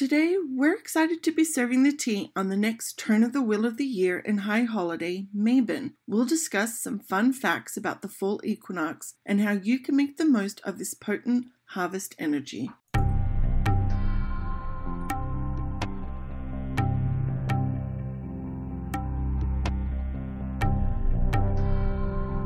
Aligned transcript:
Today, 0.00 0.38
we're 0.56 0.78
excited 0.78 1.22
to 1.22 1.30
be 1.30 1.44
serving 1.44 1.82
the 1.82 1.92
tea 1.92 2.32
on 2.34 2.48
the 2.48 2.56
next 2.56 2.98
turn 2.98 3.22
of 3.22 3.34
the 3.34 3.42
wheel 3.42 3.66
of 3.66 3.76
the 3.76 3.84
year 3.84 4.22
and 4.24 4.40
high 4.40 4.62
holiday, 4.62 5.26
Mabon. 5.36 5.92
We'll 6.06 6.24
discuss 6.24 6.80
some 6.80 6.98
fun 6.98 7.34
facts 7.34 7.76
about 7.76 8.00
the 8.00 8.08
fall 8.08 8.40
equinox 8.42 9.16
and 9.26 9.42
how 9.42 9.52
you 9.52 9.78
can 9.78 9.94
make 9.94 10.16
the 10.16 10.24
most 10.24 10.62
of 10.64 10.78
this 10.78 10.94
potent 10.94 11.48
harvest 11.66 12.14
energy. 12.18 12.70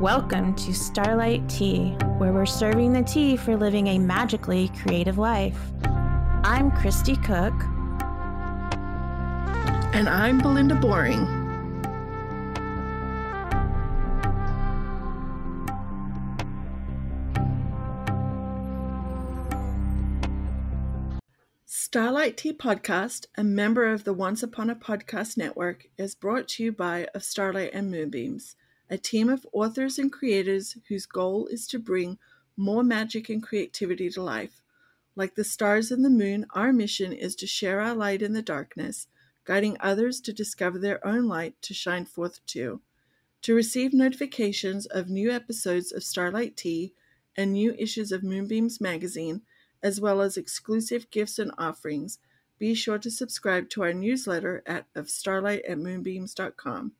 Welcome 0.01 0.55
to 0.55 0.73
Starlight 0.73 1.47
Tea, 1.47 1.91
where 2.17 2.33
we're 2.33 2.45
serving 2.45 2.91
the 2.91 3.03
tea 3.03 3.37
for 3.37 3.55
living 3.55 3.87
a 3.87 3.97
magically 3.97 4.69
creative 4.83 5.17
life. 5.17 5.57
I'm 6.47 6.69
Kristie 6.69 7.17
Cook. 7.17 7.55
And 9.95 10.07
I'm 10.07 10.37
Belinda 10.37 10.75
Boring. 10.75 11.25
Starlight 21.65 22.37
Tea 22.37 22.53
Podcast, 22.53 23.25
a 23.35 23.43
member 23.43 23.91
of 23.91 24.03
the 24.03 24.13
Once 24.13 24.43
Upon 24.43 24.69
a 24.69 24.75
Podcast 24.75 25.37
Network, 25.37 25.87
is 25.97 26.13
brought 26.13 26.47
to 26.49 26.63
you 26.65 26.71
by 26.71 27.07
Of 27.15 27.23
Starlight 27.23 27.71
and 27.73 27.89
Moonbeams, 27.89 28.55
a 28.87 28.99
team 28.99 29.29
of 29.29 29.47
authors 29.51 29.97
and 29.97 30.11
creators 30.11 30.77
whose 30.89 31.07
goal 31.07 31.47
is 31.47 31.65
to 31.69 31.79
bring 31.79 32.19
more 32.55 32.83
magic 32.83 33.29
and 33.29 33.41
creativity 33.41 34.11
to 34.11 34.21
life. 34.21 34.61
Like 35.15 35.35
the 35.35 35.43
stars 35.43 35.91
and 35.91 36.03
the 36.03 36.09
moon, 36.09 36.45
our 36.53 36.73
mission 36.73 37.13
is 37.13 37.35
to 37.37 37.47
share 37.47 37.79
our 37.79 37.95
light 37.95 38.21
in 38.21 38.33
the 38.33 38.41
darkness, 38.41 39.07
guiding 39.45 39.77
others 39.79 40.19
to 40.21 40.33
discover 40.33 40.77
their 40.77 41.05
own 41.07 41.27
light 41.27 41.55
to 41.61 41.73
shine 41.73 42.05
forth 42.05 42.45
too. 42.45 42.81
To 43.43 43.53
receive 43.53 43.93
notifications 43.93 44.85
of 44.87 45.09
new 45.09 45.31
episodes 45.31 45.91
of 45.91 46.03
Starlight 46.03 46.57
Tea 46.57 46.93
and 47.37 47.53
new 47.53 47.73
issues 47.77 48.11
of 48.11 48.23
Moonbeams 48.23 48.81
magazine, 48.81 49.43
as 49.81 50.01
well 50.01 50.21
as 50.21 50.35
exclusive 50.35 51.09
gifts 51.11 51.39
and 51.39 51.51
offerings, 51.57 52.19
be 52.57 52.73
sure 52.73 52.97
to 52.97 53.11
subscribe 53.11 53.69
to 53.69 53.83
our 53.83 53.93
newsletter 53.93 54.63
at 54.65 54.87
of 54.95 55.09
starlight 55.09 55.63
at 55.65 55.77
moonbeams.com. 55.77 56.93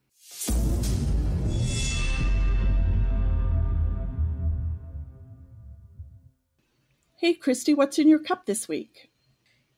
Hey, 7.26 7.34
Kristie, 7.34 7.76
what's 7.76 7.98
in 7.98 8.08
your 8.08 8.20
cup 8.20 8.46
this 8.46 8.68
week? 8.68 9.10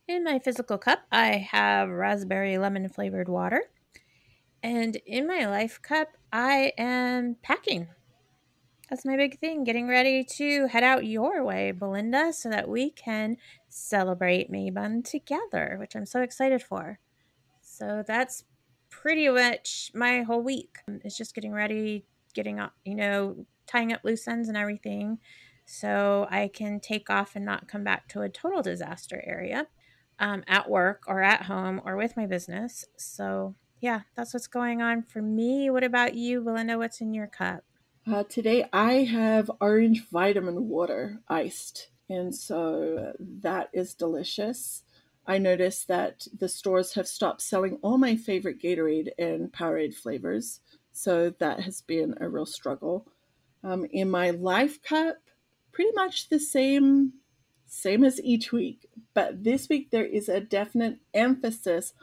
In 0.05 0.25
my 0.25 0.37
physical 0.37 0.77
cup, 0.77 1.03
I 1.13 1.47
have 1.49 1.87
raspberry 1.87 2.57
lemon 2.57 2.89
flavored 2.89 3.29
water. 3.29 3.61
And 4.61 4.97
in 5.05 5.25
my 5.25 5.45
life 5.45 5.81
cup, 5.81 6.09
I 6.33 6.73
am 6.77 7.37
packing. 7.41 7.87
That's 8.89 9.05
my 9.05 9.15
big 9.15 9.39
thing, 9.39 9.63
getting 9.63 9.87
ready 9.87 10.25
to 10.25 10.67
head 10.67 10.83
out 10.83 11.05
your 11.05 11.41
way, 11.41 11.71
Belinda, 11.71 12.33
so 12.33 12.49
that 12.49 12.67
we 12.67 12.89
can 12.89 13.37
celebrate 13.69 14.51
Mabon 14.51 15.09
together, 15.09 15.77
which 15.79 15.95
I'm 15.95 16.05
so 16.05 16.23
excited 16.23 16.61
for. 16.61 16.99
So 17.61 18.03
that's 18.05 18.43
pretty 18.89 19.29
much 19.29 19.91
my 19.93 20.23
whole 20.23 20.41
week. 20.41 20.79
It's 21.05 21.15
just 21.15 21.33
getting 21.33 21.53
ready, 21.53 22.03
getting 22.33 22.59
up, 22.59 22.73
you 22.83 22.95
know, 22.95 23.45
tying 23.67 23.93
up 23.93 24.01
loose 24.03 24.27
ends 24.27 24.49
and 24.49 24.57
everything 24.57 25.19
so 25.69 26.27
I 26.31 26.47
can 26.47 26.79
take 26.79 27.09
off 27.09 27.35
and 27.35 27.43
not 27.43 27.67
come 27.67 27.83
back 27.83 28.07
to 28.09 28.21
a 28.21 28.29
total 28.29 28.61
disaster 28.61 29.21
area 29.27 29.67
um, 30.17 30.43
at 30.47 30.69
work 30.69 31.03
or 31.07 31.21
at 31.21 31.43
home 31.43 31.81
or 31.83 31.97
with 31.97 32.15
my 32.15 32.25
business. 32.25 32.85
So, 32.95 33.53
yeah, 33.81 34.01
that's 34.15 34.33
what's 34.33 34.47
going 34.47 34.81
on 34.81 35.03
for 35.03 35.21
me. 35.21 35.69
What 35.69 35.83
about 35.83 36.15
you, 36.15 36.41
Belinda? 36.41 36.77
What's 36.77 37.01
in 37.01 37.13
your 37.13 37.27
cup? 37.27 37.65
Uh, 38.09 38.23
today 38.23 38.65
I 38.71 39.03
have 39.03 39.51
orange 39.59 40.07
vitamin 40.09 40.69
water 40.69 41.19
iced, 41.27 41.89
and 42.09 42.33
so 42.33 43.11
that 43.19 43.69
is 43.73 43.93
delicious. 43.93 44.83
I 45.25 45.37
noticed 45.37 45.89
that 45.89 46.25
the 46.39 46.47
stores 46.47 46.93
have 46.93 47.09
stopped 47.09 47.41
selling 47.41 47.77
all 47.81 47.97
my 47.97 48.15
favorite 48.15 48.61
Gatorade 48.61 49.09
and 49.19 49.51
Powerade 49.51 49.93
flavors, 49.93 50.61
so 50.93 51.31
that 51.39 51.59
has 51.59 51.81
been 51.81 52.15
a 52.21 52.29
real 52.29 52.45
struggle. 52.45 53.05
Um, 53.65 53.85
in 53.91 54.09
my 54.09 54.29
life 54.29 54.81
cup, 54.81 55.17
pretty 55.77 55.91
much 55.93 56.29
the 56.29 56.39
same 56.39 57.13
same 57.67 58.03
as 58.03 58.19
each 58.23 58.51
week, 58.51 58.89
but 59.13 59.43
this 59.43 59.69
week 59.69 59.91
there 59.91 60.05
is 60.05 60.27
a 60.27 60.39
definite 60.39 60.97
emphasis 61.13 61.93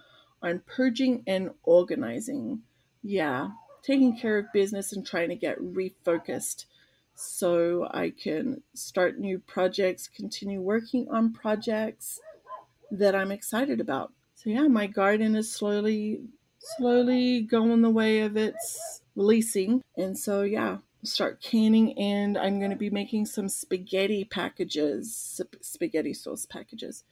on 0.40 0.62
purging 0.64 1.24
and 1.26 1.50
organizing. 1.64 2.62
Yeah, 3.02 3.48
taking 3.82 4.16
care 4.16 4.38
of 4.38 4.52
business 4.52 4.92
and 4.92 5.04
trying 5.04 5.30
to 5.30 5.34
get 5.34 5.58
refocused 5.58 6.66
so 7.16 7.88
I 7.90 8.10
can 8.10 8.62
start 8.74 9.18
new 9.18 9.40
projects, 9.40 10.06
continue 10.06 10.60
working 10.60 11.08
on 11.10 11.32
projects 11.32 12.20
that 12.92 13.16
I'm 13.16 13.32
excited 13.32 13.80
about. 13.80 14.12
So 14.36 14.50
yeah, 14.50 14.68
my 14.68 14.86
garden 14.86 15.34
is 15.34 15.50
slowly 15.50 16.20
slowly 16.78 17.40
going 17.40 17.82
the 17.82 17.90
way 17.90 18.20
of 18.20 18.36
its 18.36 19.00
releasing. 19.16 19.82
And 19.96 20.16
so 20.16 20.42
yeah, 20.42 20.76
start 21.04 21.40
canning 21.40 21.98
and 21.98 22.36
I'm 22.36 22.58
going 22.58 22.70
to 22.70 22.76
be 22.76 22.90
making 22.90 23.26
some 23.26 23.48
spaghetti 23.48 24.24
packages, 24.24 25.40
spaghetti 25.60 26.14
sauce 26.14 26.46
packages 26.46 27.04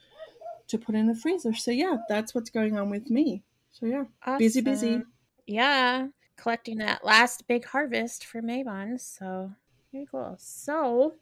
to 0.68 0.78
put 0.78 0.94
in 0.94 1.06
the 1.06 1.14
freezer. 1.14 1.54
So 1.54 1.70
yeah, 1.70 1.98
that's 2.08 2.34
what's 2.34 2.50
going 2.50 2.78
on 2.78 2.90
with 2.90 3.10
me. 3.10 3.42
So 3.72 3.86
yeah, 3.86 4.04
awesome. 4.24 4.38
busy, 4.38 4.60
busy. 4.60 5.02
Yeah, 5.46 6.08
collecting 6.36 6.78
that 6.78 7.04
last 7.04 7.46
big 7.46 7.64
harvest 7.64 8.24
for 8.24 8.42
Mabon. 8.42 9.00
So 9.00 9.52
very 9.92 10.06
cool. 10.10 10.36
So 10.38 11.14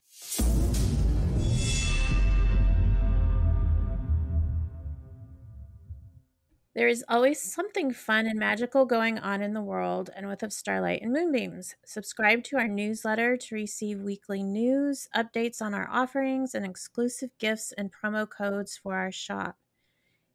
There 6.72 6.86
is 6.86 7.04
always 7.08 7.42
something 7.42 7.92
fun 7.92 8.28
and 8.28 8.38
magical 8.38 8.84
going 8.84 9.19
on 9.19 9.42
in 9.42 9.54
the 9.54 9.60
world 9.60 10.08
and 10.14 10.28
with 10.28 10.44
of 10.44 10.53
Starlight 10.53 11.03
and 11.03 11.12
Moonbeams. 11.12 11.75
Subscribe 11.84 12.44
to 12.44 12.58
our 12.58 12.69
newsletter 12.69 13.36
to 13.36 13.54
receive 13.56 14.00
weekly 14.00 14.44
news, 14.44 15.08
updates 15.14 15.60
on 15.60 15.75
our 15.75 15.88
offerings, 15.91 16.54
and 16.54 16.64
exclusive 16.64 17.31
gifts 17.41 17.72
and 17.76 17.91
promo 17.92 18.28
codes 18.28 18.78
for 18.81 18.94
our 18.94 19.10
shop. 19.10 19.56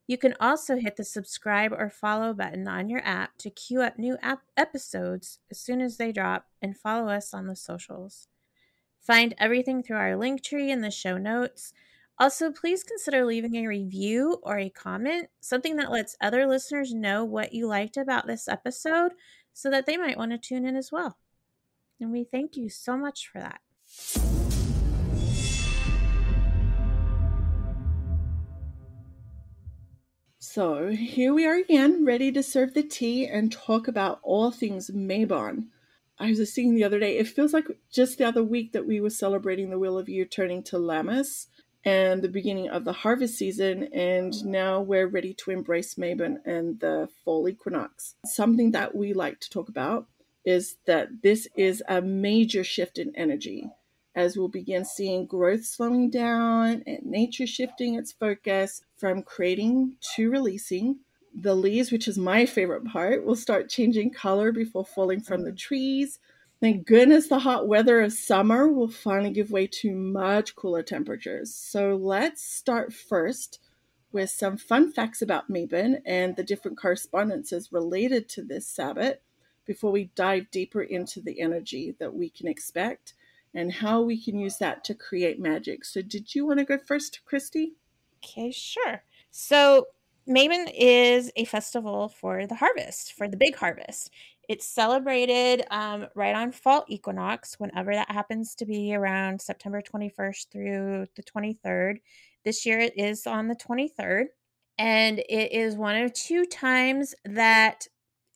You 0.07 0.17
can 0.17 0.35
also 0.37 0.75
hit 0.75 0.97
the 0.97 1.05
subscribe 1.05 1.71
or 1.71 1.89
follow 1.89 2.33
button 2.33 2.67
on 2.67 2.89
your 2.89 3.01
app 3.05 3.37
to 3.37 3.49
queue 3.49 3.81
up 3.81 3.97
new 3.97 4.17
app 4.21 4.41
episodes 4.57 5.39
as 5.49 5.57
soon 5.57 5.79
as 5.79 5.95
they 5.95 6.11
drop 6.11 6.47
and 6.61 6.77
follow 6.77 7.07
us 7.07 7.33
on 7.33 7.47
the 7.47 7.55
socials. 7.55 8.27
Find 8.99 9.33
everything 9.37 9.81
through 9.81 9.97
our 9.97 10.15
Linktree 10.15 10.69
in 10.69 10.81
the 10.81 10.91
show 10.91 11.17
notes 11.17 11.71
also, 12.17 12.49
please 12.49 12.83
consider 12.83 13.25
leaving 13.25 13.55
a 13.55 13.67
review 13.67 14.39
or 14.41 14.57
a 14.57 14.69
comment, 14.69 15.27
something 15.41 15.75
that 15.75 15.91
lets 15.91 16.15
other 16.21 16.47
listeners 16.47 16.93
know 16.93 17.25
what 17.25 17.53
you 17.53 17.67
liked 17.67 17.97
about 17.97 18.25
this 18.25 18.47
episode 18.47 19.11
so 19.51 19.69
that 19.69 19.85
they 19.85 19.97
might 19.97 20.17
want 20.17 20.31
to 20.31 20.37
tune 20.37 20.65
in 20.65 20.77
as 20.77 20.93
well. 20.93 21.17
And 21.99 22.13
we 22.13 22.23
thank 22.23 22.55
you 22.55 22.69
so 22.69 22.95
much 22.97 23.27
for 23.27 23.39
that. 23.39 23.59
So, 30.39 30.87
here 30.87 31.33
we 31.33 31.45
are 31.45 31.55
again, 31.55 32.05
ready 32.05 32.31
to 32.31 32.41
serve 32.41 32.73
the 32.73 32.83
tea 32.83 33.27
and 33.27 33.51
talk 33.51 33.89
about 33.89 34.21
all 34.23 34.51
things 34.51 34.89
Mabon. 34.89 35.65
I 36.17 36.29
was 36.29 36.37
just 36.37 36.55
thinking 36.55 36.75
the 36.75 36.85
other 36.85 36.99
day, 36.99 37.17
it 37.17 37.27
feels 37.27 37.51
like 37.51 37.65
just 37.91 38.17
the 38.17 38.23
other 38.23 38.43
week 38.43 38.71
that 38.71 38.87
we 38.87 39.01
were 39.01 39.09
celebrating 39.09 39.69
the 39.69 39.79
Wheel 39.79 39.97
of 39.97 40.07
Year 40.07 40.23
turning 40.23 40.63
to 40.63 40.77
Lammas 40.77 41.47
and 41.85 42.21
the 42.21 42.27
beginning 42.27 42.69
of 42.69 42.83
the 42.83 42.93
harvest 42.93 43.37
season, 43.37 43.89
and 43.93 44.43
now 44.43 44.81
we're 44.81 45.07
ready 45.07 45.33
to 45.35 45.51
embrace 45.51 45.95
Mabon 45.95 46.37
and 46.43 46.79
the 46.79 47.07
fall 47.23 47.47
equinox. 47.47 48.15
Something 48.25 48.71
that 48.71 48.95
we 48.95 49.13
like 49.13 49.39
to 49.41 49.49
talk 49.49 49.69
about 49.69 50.07
is 50.43 50.77
that 50.85 51.21
this 51.21 51.47
is 51.55 51.83
a 51.87 52.01
major 52.01 52.63
shift 52.63 52.97
in 52.97 53.15
energy 53.15 53.69
as 54.15 54.37
we'll 54.37 54.47
begin 54.47 54.85
seeing 54.85 55.25
growth 55.25 55.65
slowing 55.65 56.09
down 56.09 56.81
and 56.87 57.05
nature 57.05 57.45
shifting 57.45 57.95
its 57.95 58.13
focus 58.13 58.81
from 58.97 59.21
creating 59.21 59.93
to 60.15 60.31
releasing. 60.31 60.99
The 61.37 61.55
leaves, 61.55 61.91
which 61.91 62.07
is 62.07 62.17
my 62.17 62.45
favorite 62.45 62.85
part, 62.85 63.25
will 63.25 63.35
start 63.35 63.69
changing 63.69 64.11
color 64.11 64.53
before 64.53 64.85
falling 64.85 65.19
from 65.19 65.43
the 65.43 65.51
trees. 65.51 66.17
Thank 66.61 66.87
goodness 66.87 67.27
the 67.27 67.39
hot 67.39 67.67
weather 67.67 68.01
of 68.01 68.13
summer 68.13 68.71
will 68.71 68.87
finally 68.87 69.31
give 69.31 69.51
way 69.51 69.67
to 69.67 69.93
much 69.93 70.55
cooler 70.55 70.83
temperatures. 70.83 71.53
So 71.53 71.95
let's 71.95 72.43
start 72.43 72.93
first 72.93 73.59
with 74.11 74.29
some 74.29 74.57
fun 74.57 74.91
facts 74.93 75.21
about 75.21 75.49
Mabon 75.49 76.01
and 76.05 76.35
the 76.35 76.43
different 76.43 76.77
correspondences 76.77 77.73
related 77.73 78.29
to 78.29 78.41
this 78.41 78.65
Sabbath 78.65 79.17
before 79.65 79.91
we 79.91 80.11
dive 80.15 80.49
deeper 80.51 80.81
into 80.81 81.21
the 81.21 81.41
energy 81.41 81.93
that 81.99 82.13
we 82.13 82.29
can 82.29 82.47
expect 82.47 83.13
and 83.53 83.71
how 83.73 84.01
we 84.01 84.21
can 84.21 84.39
use 84.39 84.57
that 84.57 84.83
to 84.85 84.93
create 84.93 85.39
magic. 85.39 85.83
So, 85.83 86.01
did 86.01 86.33
you 86.33 86.45
want 86.45 86.59
to 86.59 86.65
go 86.65 86.77
first, 86.77 87.19
Kristie? 87.29 87.71
Okay, 88.23 88.51
sure. 88.51 89.03
So, 89.31 89.87
Mabon 90.27 90.71
is 90.73 91.31
a 91.35 91.45
festival 91.45 92.09
for 92.09 92.47
the 92.47 92.55
harvest, 92.55 93.13
for 93.13 93.27
the 93.27 93.37
big 93.37 93.55
harvest. 93.55 94.09
It's 94.47 94.67
celebrated 94.67 95.65
um, 95.71 96.07
right 96.15 96.35
on 96.35 96.51
fall 96.51 96.85
equinox, 96.87 97.55
whenever 97.59 97.93
that 97.93 98.11
happens 98.11 98.55
to 98.55 98.65
be 98.65 98.93
around 98.93 99.41
September 99.41 99.81
21st 99.81 100.51
through 100.51 101.05
the 101.15 101.23
23rd. 101.23 101.97
This 102.43 102.65
year 102.65 102.79
it 102.79 102.97
is 102.97 103.25
on 103.25 103.47
the 103.47 103.55
23rd, 103.55 104.25
and 104.77 105.19
it 105.19 105.51
is 105.51 105.75
one 105.75 105.95
of 105.95 106.13
two 106.13 106.45
times 106.45 107.15
that 107.25 107.87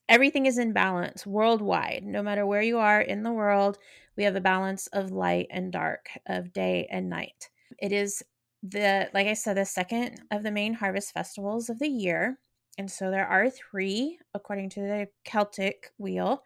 everything 0.08 0.46
is 0.46 0.58
in 0.58 0.72
balance 0.72 1.26
worldwide. 1.26 2.02
No 2.04 2.22
matter 2.22 2.44
where 2.44 2.62
you 2.62 2.78
are 2.78 3.00
in 3.00 3.22
the 3.22 3.32
world, 3.32 3.78
we 4.16 4.24
have 4.24 4.36
a 4.36 4.40
balance 4.40 4.88
of 4.88 5.12
light 5.12 5.46
and 5.50 5.70
dark, 5.70 6.10
of 6.26 6.52
day 6.52 6.88
and 6.90 7.08
night. 7.08 7.48
It 7.78 7.92
is 7.92 8.22
the, 8.62 9.08
like 9.14 9.28
I 9.28 9.34
said, 9.34 9.56
the 9.56 9.64
second 9.64 10.20
of 10.30 10.42
the 10.42 10.50
main 10.50 10.74
harvest 10.74 11.12
festivals 11.12 11.70
of 11.70 11.78
the 11.78 11.88
year. 11.88 12.38
And 12.80 12.90
so 12.90 13.10
there 13.10 13.26
are 13.26 13.50
three, 13.50 14.18
according 14.32 14.70
to 14.70 14.80
the 14.80 15.08
Celtic 15.22 15.90
wheel. 15.98 16.44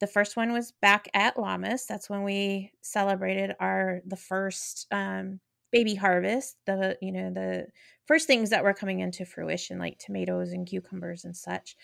The 0.00 0.08
first 0.08 0.36
one 0.36 0.52
was 0.52 0.72
back 0.82 1.06
at 1.14 1.36
Lammas. 1.36 1.86
That's 1.86 2.10
when 2.10 2.24
we 2.24 2.72
celebrated 2.82 3.54
our 3.60 4.00
the 4.04 4.16
first 4.16 4.88
um, 4.90 5.38
baby 5.70 5.94
harvest. 5.94 6.56
The 6.66 6.98
you 7.00 7.12
know 7.12 7.32
the 7.32 7.68
first 8.04 8.26
things 8.26 8.50
that 8.50 8.64
were 8.64 8.74
coming 8.74 8.98
into 8.98 9.24
fruition, 9.24 9.78
like 9.78 10.00
tomatoes 10.00 10.50
and 10.50 10.66
cucumbers 10.66 11.24
and 11.24 11.36
such. 11.36 11.76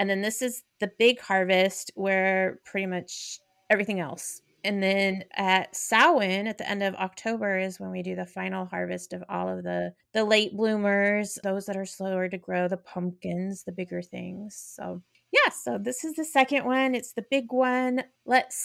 And 0.00 0.10
then 0.10 0.20
this 0.20 0.42
is 0.42 0.64
the 0.80 0.90
big 0.98 1.20
harvest 1.20 1.92
where 1.94 2.58
pretty 2.64 2.86
much 2.86 3.38
everything 3.70 4.00
else. 4.00 4.42
And 4.64 4.82
then 4.82 5.24
at 5.36 5.76
Samhain 5.76 6.46
at 6.46 6.56
the 6.56 6.68
end 6.68 6.82
of 6.82 6.94
October 6.94 7.58
is 7.58 7.78
when 7.78 7.90
we 7.90 8.02
do 8.02 8.16
the 8.16 8.24
final 8.24 8.64
harvest 8.64 9.12
of 9.12 9.22
all 9.28 9.48
of 9.48 9.62
the 9.62 9.92
the 10.14 10.24
late 10.24 10.56
bloomers, 10.56 11.38
those 11.42 11.66
that 11.66 11.76
are 11.76 11.84
slower 11.84 12.28
to 12.28 12.38
grow, 12.38 12.66
the 12.66 12.78
pumpkins, 12.78 13.64
the 13.64 13.72
bigger 13.72 14.00
things. 14.00 14.56
So 14.74 15.02
yeah, 15.32 15.50
so 15.50 15.78
this 15.78 16.04
is 16.04 16.14
the 16.14 16.24
second 16.24 16.64
one. 16.64 16.94
It's 16.94 17.12
the 17.12 17.26
big 17.30 17.52
one. 17.52 18.04
Let's 18.24 18.56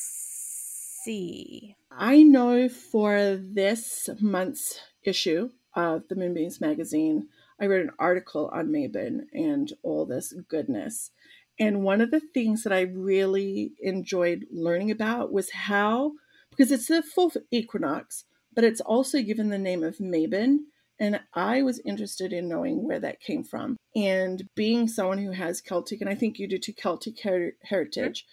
see. 1.04 1.76
I 1.92 2.24
know 2.24 2.70
for 2.70 3.38
this 3.42 4.10
month's 4.22 4.80
issue 5.04 5.50
of 5.76 6.08
the 6.08 6.16
Moonbeams 6.16 6.62
magazine, 6.62 7.28
I 7.60 7.66
wrote 7.66 7.84
an 7.84 7.92
article 8.00 8.50
on 8.54 8.68
Mabon 8.68 9.26
and 9.34 9.74
all 9.84 10.06
this 10.06 10.34
goodness. 10.48 11.12
And 11.60 11.84
one 11.84 12.02
of 12.02 12.12
the 12.12 12.22
things 12.22 12.64
that 12.64 12.74
I 12.74 12.82
really 12.82 13.74
enjoyed 13.82 14.46
learning 14.52 14.92
about 14.92 15.32
was 15.34 15.52
how, 15.52 16.14
because 16.50 16.72
it's 16.72 16.88
the 16.88 17.04
full 17.04 17.32
equinox, 17.52 18.24
but 18.54 18.64
it's 18.64 18.82
also 18.82 19.22
given 19.22 19.50
the 19.50 19.58
name 19.58 19.84
of 19.84 19.98
Mabon. 19.98 20.60
And 21.00 21.22
I 21.34 21.62
was 21.62 21.80
interested 21.86 22.34
in 22.34 22.50
knowing 22.50 22.86
where 22.86 23.00
that 23.00 23.22
came 23.22 23.44
from. 23.44 23.78
And 23.96 24.48
being 24.56 24.88
someone 24.88 25.20
who 25.20 25.32
has 25.32 25.62
Celtic, 25.62 26.02
and 26.02 26.10
I 26.10 26.16
think 26.16 26.40
you 26.40 26.48
do 26.48 26.58
too, 26.58 26.74
Celtic 26.74 27.22
her- 27.24 27.56
heritage, 27.64 28.26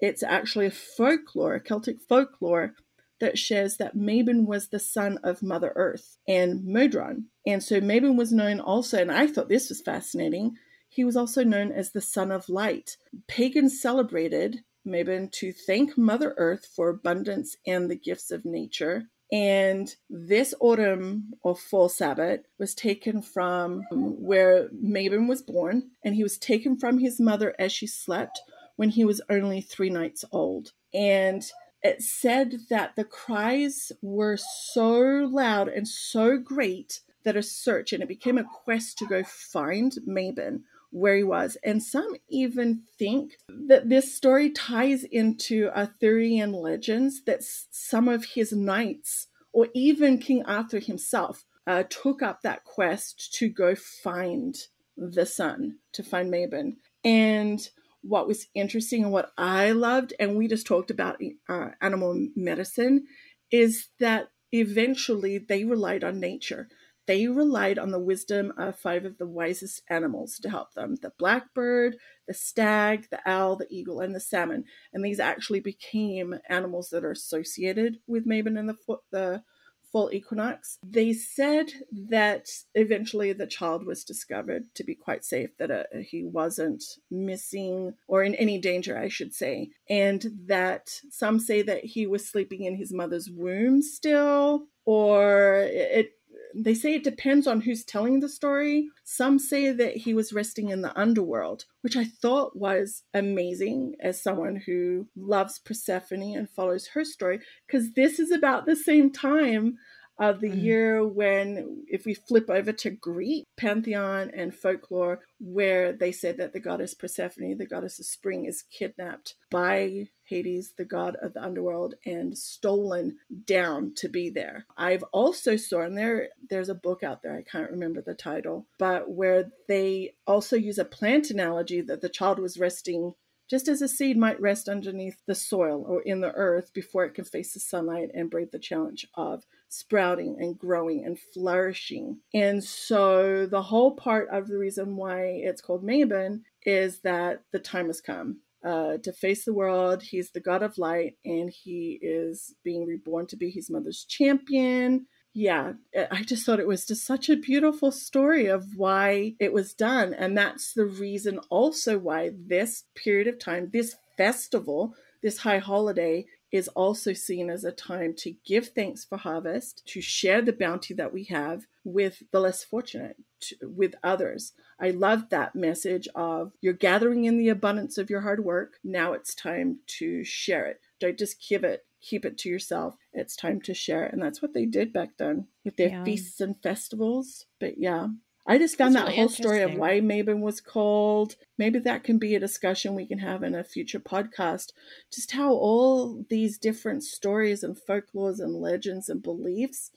it's 0.00 0.22
actually 0.22 0.66
a 0.66 0.70
folklore, 0.70 1.58
Celtic 1.58 2.00
folklore 2.08 2.74
that 3.20 3.38
shares 3.38 3.76
that 3.76 3.96
Mabon 3.96 4.46
was 4.46 4.68
the 4.68 4.78
son 4.78 5.18
of 5.22 5.42
Mother 5.42 5.72
Earth 5.76 6.16
and 6.26 6.64
Modron. 6.64 7.26
And 7.46 7.62
so 7.62 7.80
Mabon 7.80 8.16
was 8.16 8.32
known 8.32 8.60
also, 8.60 8.98
and 8.98 9.12
I 9.12 9.26
thought 9.26 9.50
this 9.50 9.68
was 9.68 9.82
fascinating, 9.82 10.56
he 10.90 11.04
was 11.04 11.16
also 11.16 11.44
known 11.44 11.70
as 11.70 11.92
the 11.92 12.00
Son 12.00 12.32
of 12.32 12.48
Light. 12.48 12.96
Pagans 13.28 13.80
celebrated 13.80 14.64
Mabon 14.84 15.30
to 15.32 15.52
thank 15.52 15.96
Mother 15.96 16.34
Earth 16.36 16.66
for 16.66 16.88
abundance 16.88 17.56
and 17.64 17.88
the 17.88 17.96
gifts 17.96 18.32
of 18.32 18.44
nature. 18.44 19.04
And 19.32 19.94
this 20.10 20.52
autumn 20.58 21.34
or 21.44 21.54
fall 21.54 21.88
Sabbath 21.88 22.40
was 22.58 22.74
taken 22.74 23.22
from 23.22 23.84
um, 23.92 24.20
where 24.20 24.68
Mabon 24.70 25.28
was 25.28 25.42
born, 25.42 25.90
and 26.04 26.16
he 26.16 26.24
was 26.24 26.36
taken 26.36 26.76
from 26.76 26.98
his 26.98 27.20
mother 27.20 27.54
as 27.56 27.70
she 27.70 27.86
slept 27.86 28.40
when 28.74 28.88
he 28.88 29.04
was 29.04 29.22
only 29.30 29.60
three 29.60 29.90
nights 29.90 30.24
old. 30.32 30.72
And 30.92 31.48
it 31.84 32.02
said 32.02 32.62
that 32.68 32.96
the 32.96 33.04
cries 33.04 33.92
were 34.02 34.36
so 34.36 34.98
loud 35.30 35.68
and 35.68 35.86
so 35.86 36.36
great 36.36 37.00
that 37.22 37.36
a 37.36 37.42
search 37.42 37.92
and 37.92 38.02
it 38.02 38.08
became 38.08 38.38
a 38.38 38.44
quest 38.44 38.98
to 38.98 39.06
go 39.06 39.22
find 39.22 39.92
Mabon 40.08 40.62
where 40.90 41.16
he 41.16 41.22
was. 41.22 41.56
And 41.64 41.82
some 41.82 42.16
even 42.28 42.82
think 42.98 43.36
that 43.48 43.88
this 43.88 44.14
story 44.14 44.50
ties 44.50 45.04
into 45.04 45.70
Arthurian 45.74 46.52
legends 46.52 47.22
that 47.24 47.42
some 47.42 48.08
of 48.08 48.24
his 48.24 48.52
knights, 48.52 49.28
or 49.52 49.68
even 49.74 50.18
King 50.18 50.44
Arthur 50.44 50.80
himself, 50.80 51.44
uh, 51.66 51.84
took 51.88 52.22
up 52.22 52.42
that 52.42 52.64
quest 52.64 53.32
to 53.34 53.48
go 53.48 53.74
find 53.74 54.56
the 54.96 55.26
son, 55.26 55.78
to 55.92 56.02
find 56.02 56.32
Mabon. 56.32 56.76
And 57.04 57.68
what 58.02 58.26
was 58.26 58.46
interesting 58.54 59.04
and 59.04 59.12
what 59.12 59.30
I 59.36 59.72
loved, 59.72 60.12
and 60.18 60.36
we 60.36 60.48
just 60.48 60.66
talked 60.66 60.90
about 60.90 61.20
uh, 61.48 61.68
animal 61.80 62.28
medicine, 62.34 63.06
is 63.50 63.88
that 63.98 64.30
eventually 64.52 65.38
they 65.38 65.64
relied 65.64 66.02
on 66.02 66.18
nature 66.20 66.68
they 67.06 67.26
relied 67.26 67.78
on 67.78 67.90
the 67.90 67.98
wisdom 67.98 68.52
of 68.56 68.78
five 68.78 69.04
of 69.04 69.18
the 69.18 69.26
wisest 69.26 69.82
animals 69.88 70.38
to 70.42 70.50
help 70.50 70.74
them 70.74 70.96
the 71.02 71.12
blackbird, 71.18 71.96
the 72.28 72.34
stag, 72.34 73.06
the 73.10 73.20
owl, 73.26 73.56
the 73.56 73.66
eagle, 73.70 74.00
and 74.00 74.14
the 74.14 74.20
salmon. 74.20 74.64
And 74.92 75.04
these 75.04 75.20
actually 75.20 75.60
became 75.60 76.38
animals 76.48 76.90
that 76.90 77.04
are 77.04 77.10
associated 77.10 77.98
with 78.06 78.26
Mabon 78.26 78.58
and 78.58 78.68
the, 78.68 78.76
the 79.10 79.42
fall 79.90 80.10
equinox. 80.12 80.78
They 80.82 81.12
said 81.12 81.72
that 82.08 82.46
eventually 82.74 83.32
the 83.32 83.46
child 83.46 83.84
was 83.84 84.04
discovered 84.04 84.64
to 84.74 84.84
be 84.84 84.94
quite 84.94 85.24
safe, 85.24 85.50
that 85.58 85.70
uh, 85.70 85.84
he 86.00 86.24
wasn't 86.24 86.84
missing 87.10 87.94
or 88.06 88.22
in 88.22 88.34
any 88.36 88.58
danger, 88.58 88.96
I 88.96 89.08
should 89.08 89.34
say, 89.34 89.70
and 89.88 90.24
that 90.46 90.90
some 91.10 91.40
say 91.40 91.62
that 91.62 91.84
he 91.84 92.06
was 92.06 92.28
sleeping 92.28 92.64
in 92.64 92.76
his 92.76 92.92
mother's 92.92 93.28
womb 93.30 93.82
still, 93.82 94.66
or 94.84 95.66
it 95.68 96.12
they 96.54 96.74
say 96.74 96.94
it 96.94 97.04
depends 97.04 97.46
on 97.46 97.60
who's 97.60 97.84
telling 97.84 98.20
the 98.20 98.28
story. 98.28 98.88
Some 99.04 99.38
say 99.38 99.72
that 99.72 99.96
he 99.96 100.14
was 100.14 100.32
resting 100.32 100.70
in 100.70 100.82
the 100.82 100.98
underworld, 100.98 101.64
which 101.82 101.96
I 101.96 102.04
thought 102.04 102.56
was 102.56 103.02
amazing 103.14 103.94
as 104.00 104.22
someone 104.22 104.56
who 104.56 105.08
loves 105.16 105.58
Persephone 105.58 106.36
and 106.36 106.48
follows 106.48 106.88
her 106.88 107.04
story, 107.04 107.40
because 107.66 107.92
this 107.92 108.18
is 108.18 108.30
about 108.30 108.66
the 108.66 108.76
same 108.76 109.10
time 109.10 109.78
of 110.18 110.40
the 110.40 110.50
mm. 110.50 110.62
year 110.62 111.06
when, 111.06 111.82
if 111.88 112.04
we 112.04 112.12
flip 112.12 112.50
over 112.50 112.72
to 112.72 112.90
Greek 112.90 113.46
pantheon 113.56 114.30
and 114.34 114.54
folklore, 114.54 115.20
where 115.38 115.94
they 115.94 116.12
said 116.12 116.36
that 116.36 116.52
the 116.52 116.60
goddess 116.60 116.92
Persephone, 116.92 117.56
the 117.56 117.66
goddess 117.66 117.98
of 117.98 118.04
spring, 118.04 118.44
is 118.44 118.62
kidnapped 118.70 119.34
by 119.50 120.08
Hades, 120.30 120.72
the 120.78 120.84
god 120.84 121.16
of 121.16 121.34
the 121.34 121.42
underworld, 121.42 121.96
and 122.06 122.38
stolen 122.38 123.18
down 123.44 123.92
to 123.96 124.08
be 124.08 124.30
there. 124.30 124.64
I've 124.76 125.02
also 125.12 125.56
saw, 125.56 125.82
and 125.82 125.98
there 125.98 126.28
there's 126.48 126.68
a 126.68 126.74
book 126.74 127.02
out 127.02 127.22
there, 127.22 127.36
I 127.36 127.42
can't 127.42 127.70
remember 127.70 128.00
the 128.00 128.14
title, 128.14 128.66
but 128.78 129.10
where 129.10 129.50
they 129.68 130.14
also 130.26 130.56
use 130.56 130.78
a 130.78 130.84
plant 130.84 131.30
analogy 131.30 131.80
that 131.82 132.00
the 132.00 132.08
child 132.08 132.38
was 132.38 132.58
resting 132.58 133.14
just 133.50 133.66
as 133.66 133.82
a 133.82 133.88
seed 133.88 134.16
might 134.16 134.40
rest 134.40 134.68
underneath 134.68 135.16
the 135.26 135.34
soil 135.34 135.84
or 135.88 136.02
in 136.02 136.20
the 136.20 136.32
earth 136.34 136.72
before 136.72 137.04
it 137.04 137.14
can 137.14 137.24
face 137.24 137.52
the 137.52 137.58
sunlight 137.58 138.10
and 138.14 138.30
brave 138.30 138.52
the 138.52 138.60
challenge 138.60 139.08
of 139.14 139.44
sprouting 139.68 140.36
and 140.38 140.56
growing 140.56 141.04
and 141.04 141.18
flourishing. 141.18 142.18
And 142.32 142.62
so 142.62 143.46
the 143.46 143.62
whole 143.62 143.96
part 143.96 144.28
of 144.30 144.46
the 144.46 144.56
reason 144.56 144.94
why 144.94 145.22
it's 145.22 145.60
called 145.60 145.84
Mabon 145.84 146.42
is 146.64 147.00
that 147.00 147.42
the 147.50 147.58
time 147.58 147.88
has 147.88 148.00
come 148.00 148.38
uh, 148.64 148.98
to 148.98 149.12
face 149.12 149.44
the 149.44 149.54
world. 149.54 150.02
He's 150.02 150.30
the 150.30 150.40
god 150.40 150.62
of 150.62 150.78
light 150.78 151.16
and 151.24 151.50
he 151.50 151.98
is 152.02 152.54
being 152.64 152.86
reborn 152.86 153.26
to 153.28 153.36
be 153.36 153.50
his 153.50 153.70
mother's 153.70 154.04
champion 154.04 155.06
yeah, 155.32 155.74
I 156.10 156.22
just 156.24 156.44
thought 156.44 156.58
it 156.58 156.66
was 156.66 156.86
just 156.86 157.06
such 157.06 157.28
a 157.28 157.36
beautiful 157.36 157.92
story 157.92 158.46
of 158.46 158.76
why 158.76 159.34
it 159.38 159.52
was 159.52 159.74
done. 159.74 160.12
And 160.12 160.36
that's 160.36 160.74
the 160.74 160.86
reason 160.86 161.38
also 161.50 161.98
why 161.98 162.32
this 162.34 162.84
period 162.96 163.28
of 163.28 163.38
time, 163.38 163.70
this 163.72 163.94
festival, 164.16 164.94
this 165.22 165.38
high 165.38 165.58
holiday 165.58 166.26
is 166.50 166.66
also 166.68 167.12
seen 167.12 167.48
as 167.48 167.62
a 167.62 167.70
time 167.70 168.12
to 168.12 168.34
give 168.44 168.68
thanks 168.68 169.04
for 169.04 169.16
harvest, 169.16 169.86
to 169.86 170.00
share 170.00 170.42
the 170.42 170.52
bounty 170.52 170.94
that 170.94 171.12
we 171.12 171.24
have 171.24 171.64
with 171.84 172.24
the 172.32 172.40
less 172.40 172.64
fortunate, 172.64 173.16
to, 173.40 173.56
with 173.62 173.94
others. 174.02 174.52
I 174.80 174.90
love 174.90 175.28
that 175.28 175.54
message 175.54 176.08
of 176.14 176.52
you're 176.60 176.72
gathering 176.72 177.24
in 177.24 177.38
the 177.38 177.50
abundance 177.50 177.98
of 177.98 178.10
your 178.10 178.22
hard 178.22 178.44
work. 178.44 178.78
Now 178.82 179.12
it's 179.12 179.34
time 179.34 179.80
to 179.98 180.24
share 180.24 180.66
it. 180.66 180.80
Don't 180.98 181.18
just 181.18 181.46
give 181.46 181.64
it 181.64 181.84
keep 182.00 182.24
it 182.24 182.38
to 182.38 182.48
yourself. 182.48 182.96
It's 183.12 183.36
time 183.36 183.60
to 183.62 183.74
share 183.74 184.04
it. 184.04 184.12
And 184.12 184.22
that's 184.22 184.42
what 184.42 184.54
they 184.54 184.66
did 184.66 184.92
back 184.92 185.10
then 185.18 185.46
with 185.64 185.76
their 185.76 185.90
yeah. 185.90 186.04
feasts 186.04 186.40
and 186.40 186.60
festivals. 186.62 187.46
But 187.58 187.78
yeah, 187.78 188.08
I 188.46 188.58
just 188.58 188.78
found 188.78 188.94
that's 188.94 189.04
that 189.04 189.10
really 189.10 189.18
whole 189.18 189.28
story 189.28 189.62
of 189.62 189.74
why 189.74 190.00
Mabon 190.00 190.40
was 190.40 190.60
called. 190.60 191.36
Maybe 191.58 191.78
that 191.80 192.04
can 192.04 192.18
be 192.18 192.34
a 192.34 192.40
discussion 192.40 192.94
we 192.94 193.06
can 193.06 193.18
have 193.18 193.42
in 193.42 193.54
a 193.54 193.62
future 193.62 194.00
podcast. 194.00 194.72
Just 195.12 195.32
how 195.32 195.52
all 195.52 196.24
these 196.28 196.58
different 196.58 197.04
stories 197.04 197.62
and 197.62 197.76
folklores 197.76 198.40
and 198.40 198.54
legends 198.54 199.08
and 199.08 199.22
beliefs, 199.22 199.90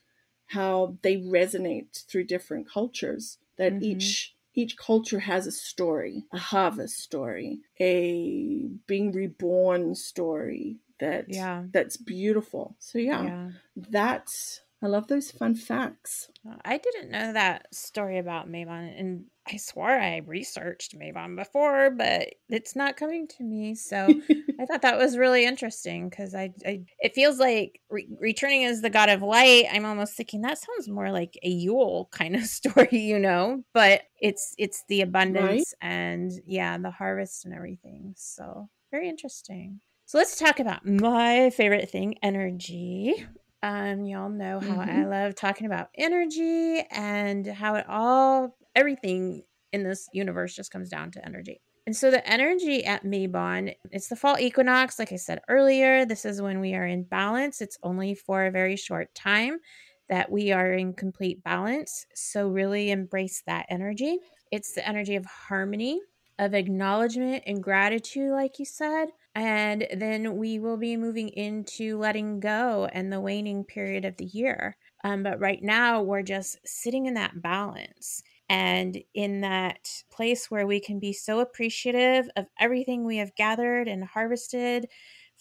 how 0.48 0.98
they 1.02 1.18
resonate 1.18 2.06
through 2.08 2.26
different 2.26 2.70
cultures. 2.70 3.38
That 3.58 3.74
mm-hmm. 3.74 3.84
each 3.84 4.33
each 4.54 4.78
culture 4.78 5.20
has 5.20 5.48
a 5.48 5.52
story, 5.52 6.26
a 6.32 6.38
harvest 6.38 7.00
story, 7.00 7.60
a 7.80 8.68
being 8.88 9.12
reborn 9.12 9.96
story 9.96 10.78
that 11.00 11.26
Yeah. 11.30 11.66
that's 11.72 11.98
beautiful. 11.98 12.76
So 12.80 12.98
yeah, 13.00 13.24
Yeah. 13.24 13.52
that's 13.76 14.62
I 14.82 14.88
love 14.88 15.08
those 15.08 15.32
fun 15.32 15.56
facts. 15.56 16.30
I 16.66 16.78
didn't 16.78 17.10
know 17.12 17.34
that 17.34 17.74
story 17.74 18.18
about 18.18 18.50
Mavon, 18.50 19.00
and 19.00 19.26
I 19.52 19.58
swore 19.58 19.90
I 19.92 20.18
researched 20.26 20.98
Mavon 20.98 21.36
before, 21.36 21.90
but 21.92 22.30
it's 22.50 22.76
not 22.76 22.96
coming 22.98 23.28
to 23.30 23.44
me. 23.44 23.76
So 23.76 24.18
I 24.60 24.66
thought 24.66 24.84
that 24.84 24.98
was 24.98 25.18
really 25.18 25.46
interesting 25.46 26.10
because 26.10 26.34
I, 26.34 26.54
I, 26.66 26.84
it 27.00 27.14
feels 27.16 27.40
like 27.40 27.82
re- 27.90 28.08
returning 28.20 28.64
as 28.66 28.82
the 28.82 28.90
god 28.90 29.10
of 29.10 29.22
light. 29.22 29.66
I'm 29.72 29.86
almost 29.86 30.14
thinking 30.14 30.42
that 30.42 30.60
sounds 30.60 30.88
more 30.88 31.12
like 31.12 31.38
a 31.44 31.50
Yule 31.50 32.08
kind 32.12 32.36
of 32.36 32.44
story, 32.46 33.00
you 33.00 33.20
know. 33.20 33.64
But 33.74 34.04
it's 34.22 34.54
it's 34.58 34.84
the 34.88 35.02
abundance 35.02 35.74
and 35.82 36.32
yeah, 36.46 36.78
the 36.78 36.92
harvest 36.92 37.46
and 37.46 37.54
everything. 37.54 38.14
So 38.18 38.70
very 38.92 39.10
interesting. 39.10 39.82
So 40.06 40.18
let's 40.20 40.38
talk 40.38 40.60
about 40.60 40.86
my 40.86 41.50
favorite 41.50 41.90
thing, 41.90 42.16
energy. 42.22 43.26
Um, 43.62 44.06
y'all 44.06 44.30
know 44.30 44.60
how 44.60 44.80
I 44.80 45.06
Mhm. 45.06 45.10
love 45.10 45.36
talking 45.36 45.66
about 45.66 45.90
energy 45.96 46.82
and 46.92 47.48
how 47.48 47.76
it 47.76 47.86
all 47.90 48.56
everything 48.76 49.44
in 49.72 49.84
this 49.84 50.08
universe 50.14 50.56
just 50.56 50.72
comes 50.72 50.90
down 50.90 51.12
to 51.12 51.26
energy. 51.26 51.62
And 51.86 51.96
so 51.96 52.12
the 52.12 52.26
energy 52.28 52.86
at 52.86 53.04
Mabon, 53.04 53.76
it's 53.92 54.08
the 54.08 54.16
fall 54.16 54.40
equinox, 54.40 55.00
like 55.00 55.12
I 55.12 55.18
said 55.18 55.42
earlier. 55.50 56.06
This 56.06 56.24
is 56.24 56.42
when 56.42 56.62
we 56.62 56.76
are 56.76 56.86
in 56.86 57.04
balance. 57.04 57.60
It's 57.60 57.78
only 57.84 58.16
for 58.16 58.46
a 58.46 58.52
very 58.52 58.78
short 58.78 59.14
time 59.14 59.60
that 60.08 60.32
we 60.32 60.52
are 60.52 60.72
in 60.72 60.94
complete 60.94 61.44
balance. 61.44 62.06
So 62.14 62.48
really 62.48 62.92
embrace 62.92 63.44
that 63.48 63.66
energy. 63.70 64.20
It's 64.52 64.74
the 64.74 64.88
energy 64.88 65.16
of 65.16 65.26
harmony, 65.26 66.00
of 66.40 66.54
acknowledgement 66.54 67.44
and 67.48 67.62
gratitude, 67.62 68.32
like 68.32 68.60
you 68.60 68.66
said. 68.66 69.08
And 69.36 69.88
then 69.96 70.38
we 70.38 70.60
will 70.60 70.78
be 70.78 70.96
moving 70.96 71.30
into 71.30 71.98
letting 71.98 72.40
go 72.40 72.88
and 72.94 73.12
the 73.12 73.20
waning 73.20 73.64
period 73.66 74.06
of 74.06 74.16
the 74.18 74.26
year. 74.26 74.78
Um, 75.04 75.24
but 75.24 75.40
right 75.40 75.62
now, 75.62 76.02
we're 76.02 76.22
just 76.22 76.60
sitting 76.64 77.08
in 77.08 77.16
that 77.16 77.42
balance 77.42 78.24
and 78.50 78.98
in 79.14 79.42
that 79.42 80.04
place 80.12 80.52
where 80.52 80.68
we 80.68 80.80
can 80.80 81.00
be 81.00 81.14
so 81.14 81.40
appreciative 81.40 82.30
of 82.36 82.48
everything 82.60 83.04
we 83.06 83.18
have 83.18 83.36
gathered 83.36 83.88
and 83.88 84.04
harvested 84.04 84.88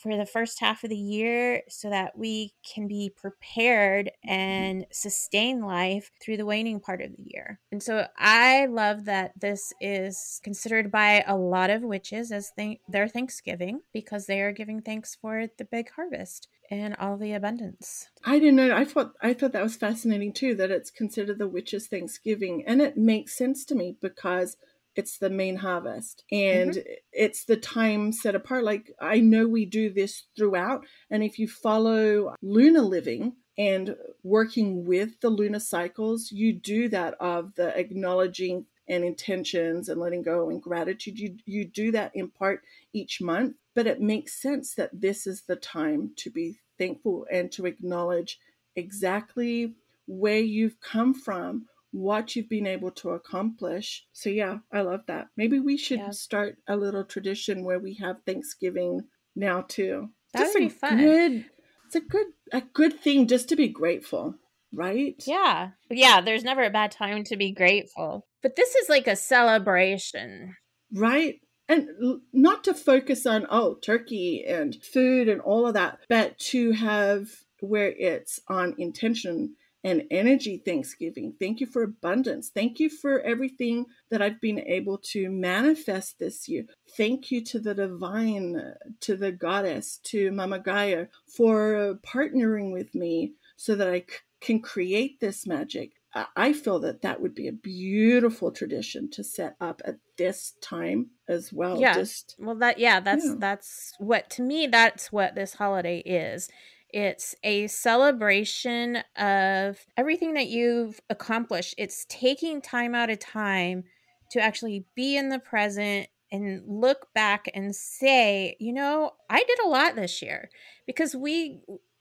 for 0.03 0.17
the 0.17 0.27
first 0.27 0.61
half 0.61 0.83
of 0.83 0.91
the 0.91 0.97
year 0.97 1.63
so 1.69 1.89
that 1.89 2.19
we 2.19 2.53
can 2.65 2.89
be 2.89 3.13
prepared 3.15 4.07
mm-hmm. 4.07 4.31
and 4.31 4.87
sustain 4.91 5.63
life 5.63 6.11
through 6.21 6.37
the 6.37 6.47
waning 6.47 6.81
part 6.81 7.01
of 7.01 7.17
the 7.17 7.23
year. 7.25 7.61
And 7.71 7.83
so 7.83 8.07
I 8.19 8.67
love 8.67 9.05
that 9.05 9.33
this 9.39 9.73
is 9.81 10.41
considered 10.43 10.91
by 10.91 11.25
a 11.27 11.37
lot 11.37 11.71
of 11.71 11.83
witches 11.83 12.33
as 12.33 12.51
th- 12.57 12.81
their 12.89 13.09
Thanksgiving 13.09 13.81
because 13.93 14.27
they 14.27 14.41
are 14.41 14.53
giving 14.53 14.83
thanks 14.83 15.15
for 15.15 15.47
the 15.57 15.65
big 15.65 15.91
harvest 15.93 16.49
and 16.71 16.97
all 16.99 17.19
the 17.19 17.35
abundance. 17.35 18.09
I 18.25 18.39
didn't 18.39 18.57
know. 18.57 18.75
I 18.75 18.85
thought 18.87 19.13
I 19.21 19.35
thought 19.35 19.53
that 19.53 19.63
was 19.63 19.77
fascinating 19.77 20.33
too. 20.33 20.55
That 20.55 20.71
it's 20.71 20.91
considered 20.91 21.39
the 21.39 21.49
witches' 21.49 21.87
Thanksgiving, 21.87 22.65
and 22.67 22.81
it 22.81 22.97
makes 22.97 23.37
sense 23.37 23.67
to 23.67 23.75
me 23.75 23.97
because 24.01 24.57
it's 24.95 25.19
the 25.19 25.31
main 25.31 25.57
harvest 25.57 26.25
and 26.31 26.73
mm-hmm. 26.73 26.93
it's 27.13 27.45
the 27.45 27.57
time 27.57 28.13
set 28.13 28.35
apart. 28.35 28.65
Like 28.65 28.93
I 29.01 29.21
know 29.21 29.47
we 29.47 29.65
do 29.65 29.93
this 29.93 30.25
throughout, 30.37 30.85
and 31.11 31.23
if 31.23 31.39
you 31.39 31.49
follow 31.49 32.35
lunar 32.43 32.83
living 32.83 33.37
and 33.59 33.97
working 34.23 34.87
with 34.87 35.21
the 35.21 35.31
lunar 35.31 35.61
cycles, 35.61 36.31
you 36.33 36.53
do 36.53 36.89
that 36.89 37.15
of 37.21 37.55
the 37.55 37.77
acknowledging 37.79 38.67
and 38.89 39.05
intentions 39.05 39.89
and 39.89 40.01
letting 40.01 40.23
go 40.23 40.51
and 40.51 40.63
gratitude. 40.63 41.19
You 41.19 41.37
you 41.47 41.65
do 41.65 41.93
that 41.93 42.13
in 42.15 42.29
part 42.29 42.63
each 42.93 43.21
month, 43.21 43.57
but 43.75 43.87
it 43.87 44.01
makes 44.01 44.41
sense 44.41 44.75
that 44.75 45.01
this 45.01 45.27
is 45.27 45.43
the 45.43 45.57
time 45.57 46.13
to 46.17 46.31
be 46.31 46.59
thankful 46.79 47.27
and 47.31 47.51
to 47.53 47.67
acknowledge 47.67 48.39
exactly 48.75 49.75
where 50.07 50.41
you've 50.41 50.81
come 50.81 51.15
from, 51.15 51.67
what 51.93 52.35
you've 52.35 52.49
been 52.49 52.67
able 52.67 52.91
to 52.91 53.11
accomplish. 53.11 54.05
So 54.13 54.29
yeah, 54.31 54.59
I 54.73 54.81
love 54.81 55.03
that. 55.07 55.29
Maybe 55.37 55.61
we 55.61 55.77
should 55.77 56.01
Yeah. 56.01 56.11
start 56.11 56.57
a 56.67 56.77
little 56.77 57.05
tradition 57.05 57.65
where 57.65 57.79
we 57.79 57.95
have 57.95 58.23
Thanksgiving 58.27 59.03
now 59.37 59.63
too. 59.63 60.11
That 60.33 60.41
Just 60.41 60.55
would 60.55 60.61
be 60.61 60.69
fun. 60.71 60.99
Good, 60.99 61.45
it's 61.87 61.95
a 61.97 62.01
good 62.01 62.27
a 62.53 62.61
good 62.63 62.99
thing 63.01 63.27
just 63.29 63.49
to 63.51 63.57
be 63.57 63.69
grateful, 63.69 64.35
right? 64.73 65.15
Yeah. 65.27 65.71
Yeah, 65.91 66.21
there's 66.23 66.45
never 66.45 66.63
a 66.65 66.71
bad 66.71 66.91
time 66.93 67.25
to 67.25 67.37
be 67.37 67.53
grateful. 67.53 68.27
But 68.43 68.57
this 68.57 68.75
is 68.75 68.89
like 68.89 69.07
a 69.07 69.17
celebration. 69.17 70.57
right 70.95 71.41
and 71.69 71.89
not 72.33 72.65
to 72.65 72.75
focus 72.75 73.25
on 73.25 73.47
oh 73.49 73.77
turkey 73.77 74.45
and 74.47 74.77
food 74.83 75.29
and 75.29 75.41
all 75.41 75.67
of 75.67 75.75
that 75.75 75.99
but 76.09 76.37
to 76.39 76.73
have 76.73 77.29
where 77.61 77.93
it's 77.93 78.41
on 78.49 78.75
intention 78.79 79.55
and 79.85 80.03
energy 80.11 80.63
thanksgiving 80.65 81.35
thank 81.41 81.61
you 81.61 81.67
for 81.67 81.83
abundance 81.83 82.51
thank 82.55 82.79
you 82.79 82.89
for 82.89 83.21
everything 83.23 83.85
that 84.11 84.23
i've 84.23 84.41
been 84.41 84.61
able 84.61 84.99
to 84.99 85.29
manifest 85.31 86.19
this 86.19 86.49
year 86.49 86.65
thank 86.97 87.31
you 87.31 87.43
to 87.43 87.59
the 87.59 87.75
divine 87.75 88.75
to 89.01 89.17
the 89.17 89.33
goddess 89.33 89.99
to 90.03 90.31
mama 90.33 90.59
gaia 90.59 91.07
for 91.27 91.99
partnering 92.07 92.73
with 92.73 92.95
me 92.95 93.33
so 93.57 93.75
that 93.75 93.89
i 93.89 94.01
c- 94.01 94.17
can 94.41 94.61
create 94.61 95.21
this 95.21 95.47
magic 95.47 95.93
I- 96.37 96.53
feel 96.53 96.79
that 96.81 97.01
that 97.01 97.23
would 97.23 97.35
be 97.35 97.49
a 97.49 97.53
beautiful 97.53 98.53
tradition 98.53 99.09
to 99.13 99.25
set 99.25 99.57
up 99.63 99.81
at 99.87 99.97
this 100.19 100.53
time 100.61 101.07
as 101.27 101.51
well. 101.55 101.81
Yeah. 101.81 101.95
Just 101.95 102.37
Well, 102.39 102.57
that 102.57 102.79
yeah, 102.79 103.01
that's 103.01 103.25
Yeah. 103.25 103.37
that's 103.39 103.95
what 103.99 104.29
to 104.31 104.43
me 104.43 104.67
that's 104.67 105.11
what 105.11 105.35
this 105.35 105.55
holiday 105.55 106.01
is. 106.01 106.51
It's 106.93 107.35
a 107.43 107.67
celebration 107.69 108.99
of 109.17 109.79
everything 109.97 110.35
that 110.35 110.49
you've 110.49 111.01
accomplished. 111.09 111.75
It's 111.79 112.07
taking 112.09 112.61
time 112.61 112.95
out 112.95 113.11
of 113.11 113.19
time 113.19 113.85
to 114.31 114.41
actually 114.41 114.85
be 114.95 115.17
in 115.17 115.31
the 115.31 115.39
present 115.39 116.09
and 116.31 116.63
look 116.67 117.09
back 117.15 117.51
and 117.55 117.75
say, 117.75 118.57
you 118.59 118.73
know, 118.73 119.13
I 119.29 119.39
did 119.39 119.59
a 119.65 119.69
lot 119.69 119.97
this 119.97 120.23
year 120.23 120.49
because 120.87 121.15
we 121.15 121.61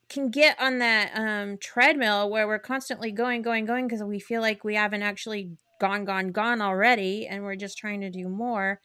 can 0.10 0.30
get 0.30 0.60
on 0.60 0.80
that 0.80 1.12
um, 1.16 1.58
treadmill 1.58 2.30
where 2.30 2.48
we're 2.48 2.60
constantly 2.60 3.12
going, 3.12 3.42
going, 3.42 3.66
going 3.66 3.88
because 3.88 4.04
we 4.04 4.20
feel 4.20 4.42
like 4.42 4.64
we 4.64 4.76
haven't 4.76 5.04
actually 5.04 5.52
gone, 5.80 6.06
gone, 6.06 6.32
gone 6.32 6.62
already, 6.62 7.28
and 7.28 7.44
we're 7.44 7.56
just 7.56 7.78
trying 7.78 8.02
to 8.02 8.10
do 8.10 8.28
more 8.28 8.82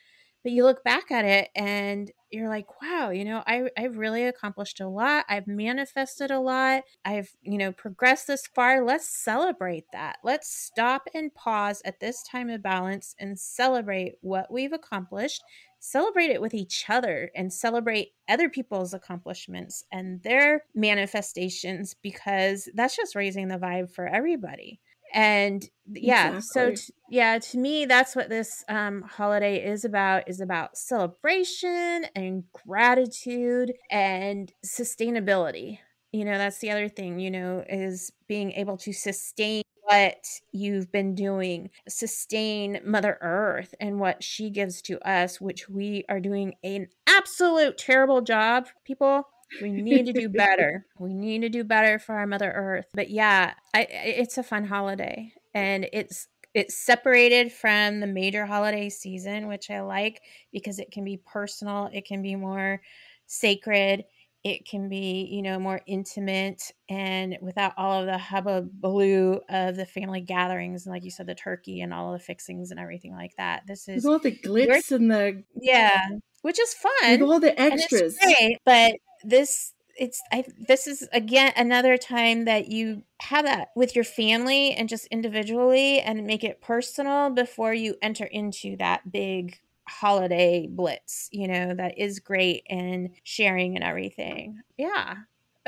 but 0.46 0.52
you 0.52 0.62
look 0.62 0.84
back 0.84 1.10
at 1.10 1.24
it 1.24 1.48
and 1.56 2.12
you're 2.30 2.48
like 2.48 2.80
wow 2.80 3.10
you 3.10 3.24
know 3.24 3.42
I, 3.48 3.68
i've 3.76 3.98
really 3.98 4.22
accomplished 4.22 4.78
a 4.78 4.86
lot. 4.86 5.24
I've 5.28 5.48
manifested 5.48 6.30
a 6.30 6.38
lot. 6.38 6.84
I've 7.04 7.30
you 7.42 7.58
know 7.58 7.72
progressed 7.72 8.28
this 8.28 8.46
far. 8.46 8.84
Let's 8.84 9.08
celebrate 9.08 9.86
that. 9.92 10.18
Let's 10.22 10.48
stop 10.48 11.08
and 11.12 11.34
pause 11.34 11.82
at 11.84 11.98
this 11.98 12.22
time 12.22 12.48
of 12.48 12.62
balance 12.62 13.16
and 13.18 13.36
celebrate 13.36 14.18
what 14.20 14.52
we've 14.52 14.72
accomplished. 14.72 15.42
Celebrate 15.80 16.30
it 16.30 16.40
with 16.40 16.54
each 16.54 16.84
other 16.88 17.32
and 17.34 17.52
celebrate 17.52 18.12
other 18.28 18.48
people's 18.48 18.94
accomplishments 18.94 19.82
and 19.90 20.22
their 20.22 20.62
manifestations 20.76 21.96
because 22.00 22.68
that's 22.74 22.94
just 22.94 23.16
raising 23.16 23.48
the 23.48 23.58
vibe 23.58 23.90
for 23.90 24.06
everybody 24.06 24.78
and 25.12 25.68
yeah 25.92 26.40
so 26.40 26.72
t- 26.72 26.92
yeah 27.10 27.38
to 27.38 27.58
me 27.58 27.86
that's 27.86 28.16
what 28.16 28.28
this 28.28 28.64
um, 28.68 29.02
holiday 29.02 29.64
is 29.64 29.84
about 29.84 30.28
is 30.28 30.40
about 30.40 30.76
celebration 30.76 32.06
and 32.14 32.44
gratitude 32.52 33.72
and 33.90 34.52
sustainability. 34.64 35.78
You 36.12 36.24
know 36.24 36.38
that's 36.38 36.58
the 36.58 36.70
other 36.70 36.88
thing 36.88 37.18
you 37.18 37.30
know 37.30 37.64
is 37.68 38.10
being 38.26 38.52
able 38.52 38.76
to 38.78 38.92
sustain 38.92 39.62
what 39.82 40.26
you've 40.52 40.90
been 40.90 41.14
doing 41.14 41.70
sustain 41.88 42.80
mother 42.84 43.18
earth 43.20 43.74
and 43.78 44.00
what 44.00 44.22
she 44.22 44.50
gives 44.50 44.82
to 44.82 44.98
us 45.08 45.40
which 45.40 45.68
we 45.68 46.04
are 46.08 46.18
doing 46.18 46.54
an 46.64 46.88
absolute 47.06 47.78
terrible 47.78 48.20
job 48.20 48.66
people 48.84 49.28
we 49.62 49.70
need 49.70 50.06
to 50.06 50.12
do 50.12 50.28
better. 50.28 50.86
We 50.98 51.14
need 51.14 51.42
to 51.42 51.48
do 51.48 51.64
better 51.64 51.98
for 51.98 52.14
our 52.14 52.26
mother 52.26 52.50
earth. 52.50 52.86
But 52.94 53.10
yeah 53.10 53.54
I, 53.74 53.86
it's 53.90 54.38
a 54.38 54.42
fun 54.42 54.64
holiday. 54.64 55.32
And 55.54 55.88
it's 55.92 56.28
it's 56.54 56.74
separated 56.74 57.52
from 57.52 58.00
the 58.00 58.06
major 58.06 58.46
holiday 58.46 58.88
season 58.88 59.46
which 59.46 59.70
i 59.70 59.82
like 59.82 60.22
because 60.52 60.78
it 60.78 60.90
can 60.90 61.04
be 61.04 61.18
personal 61.18 61.90
it 61.92 62.06
can 62.06 62.22
be 62.22 62.34
more 62.34 62.80
sacred 63.26 64.04
it 64.46 64.64
can 64.64 64.88
be 64.88 65.28
you 65.28 65.42
know 65.42 65.58
more 65.58 65.80
intimate 65.86 66.70
and 66.88 67.36
without 67.42 67.72
all 67.76 68.00
of 68.00 68.06
the 68.06 68.12
hubbubaloo 68.12 69.40
of 69.48 69.74
the 69.74 69.84
family 69.84 70.20
gatherings 70.20 70.86
and 70.86 70.94
like 70.94 71.02
you 71.02 71.10
said 71.10 71.26
the 71.26 71.34
turkey 71.34 71.80
and 71.80 71.92
all 71.92 72.14
of 72.14 72.20
the 72.20 72.24
fixings 72.24 72.70
and 72.70 72.78
everything 72.78 73.12
like 73.12 73.34
that. 73.38 73.64
This 73.66 73.88
is 73.88 74.04
with 74.04 74.12
all 74.12 74.18
the 74.20 74.30
glitz 74.30 74.92
and 74.92 75.10
the 75.10 75.42
yeah 75.60 76.06
which 76.42 76.60
is 76.60 76.74
fun 76.74 77.10
with 77.10 77.22
all 77.22 77.40
the 77.40 77.60
extras. 77.60 78.16
great, 78.22 78.58
but 78.64 78.94
this 79.28 79.72
it's 79.98 80.20
I 80.30 80.44
this 80.68 80.86
is 80.86 81.08
again 81.12 81.52
another 81.56 81.96
time 81.96 82.44
that 82.44 82.68
you 82.68 83.02
have 83.20 83.46
that 83.46 83.68
with 83.74 83.94
your 83.94 84.04
family 84.04 84.72
and 84.72 84.88
just 84.88 85.06
individually 85.06 86.00
and 86.00 86.26
make 86.26 86.44
it 86.44 86.60
personal 86.60 87.30
before 87.30 87.72
you 87.72 87.96
enter 88.02 88.24
into 88.24 88.76
that 88.76 89.10
big 89.10 89.58
holiday 89.88 90.66
blitz, 90.68 91.28
you 91.32 91.48
know, 91.48 91.74
that 91.74 91.98
is 91.98 92.18
great 92.20 92.64
and 92.68 93.10
sharing 93.22 93.76
and 93.76 93.84
everything. 93.84 94.60
Yeah. 94.76 95.16